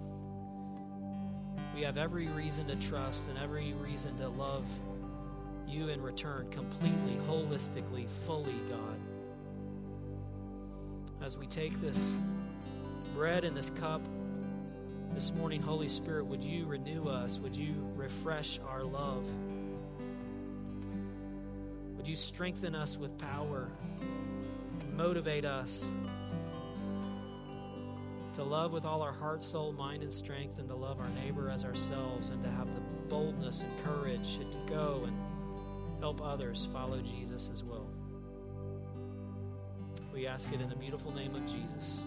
we 1.76 1.82
have 1.84 1.98
every 1.98 2.28
reason 2.28 2.68
to 2.68 2.76
trust 2.76 3.28
and 3.30 3.38
every 3.38 3.74
reason 3.74 4.18
to 4.18 4.28
love 4.28 4.66
you 5.68 5.90
in 5.90 6.02
return 6.02 6.50
completely, 6.50 7.18
holistically, 7.28 8.08
fully, 8.26 8.56
God. 8.70 9.00
As 11.24 11.38
we 11.38 11.48
take 11.48 11.80
this 11.80 12.12
bread 13.16 13.46
and 13.46 13.56
this 13.56 13.70
cup 13.70 14.02
this 15.14 15.32
morning, 15.32 15.62
Holy 15.62 15.88
Spirit, 15.88 16.26
would 16.26 16.44
you 16.44 16.66
renew 16.66 17.08
us? 17.08 17.38
Would 17.40 17.56
you 17.56 17.74
refresh 17.96 18.60
our 18.68 18.84
love? 18.84 19.24
You 22.12 22.18
strengthen 22.18 22.76
us 22.76 22.98
with 22.98 23.18
power? 23.18 23.70
Motivate 24.98 25.46
us 25.46 25.90
to 28.34 28.44
love 28.44 28.74
with 28.74 28.84
all 28.84 29.02
our 29.02 29.14
heart, 29.14 29.46
soul, 29.46 29.72
mind, 29.72 30.04
and 30.04 30.12
strength, 30.12 30.60
and 30.60 30.68
to 30.68 30.76
love 30.76 31.00
our 31.00 31.08
neighbor 31.12 31.50
as 31.50 31.64
ourselves, 31.64 32.32
and 32.32 32.44
to 32.44 32.50
have 32.50 32.68
the 32.76 32.82
boldness 33.08 33.62
and 33.62 33.86
courage 33.86 34.40
to 34.40 34.58
go 34.68 35.06
and 35.08 35.16
help 36.02 36.22
others 36.22 36.68
follow 36.74 37.00
Jesus 37.00 37.50
as 37.50 37.64
well. 37.64 37.88
We 40.14 40.28
ask 40.28 40.52
it 40.52 40.60
in 40.60 40.68
the 40.68 40.76
beautiful 40.76 41.16
name 41.16 41.34
of 41.34 41.46
Jesus. 41.46 42.02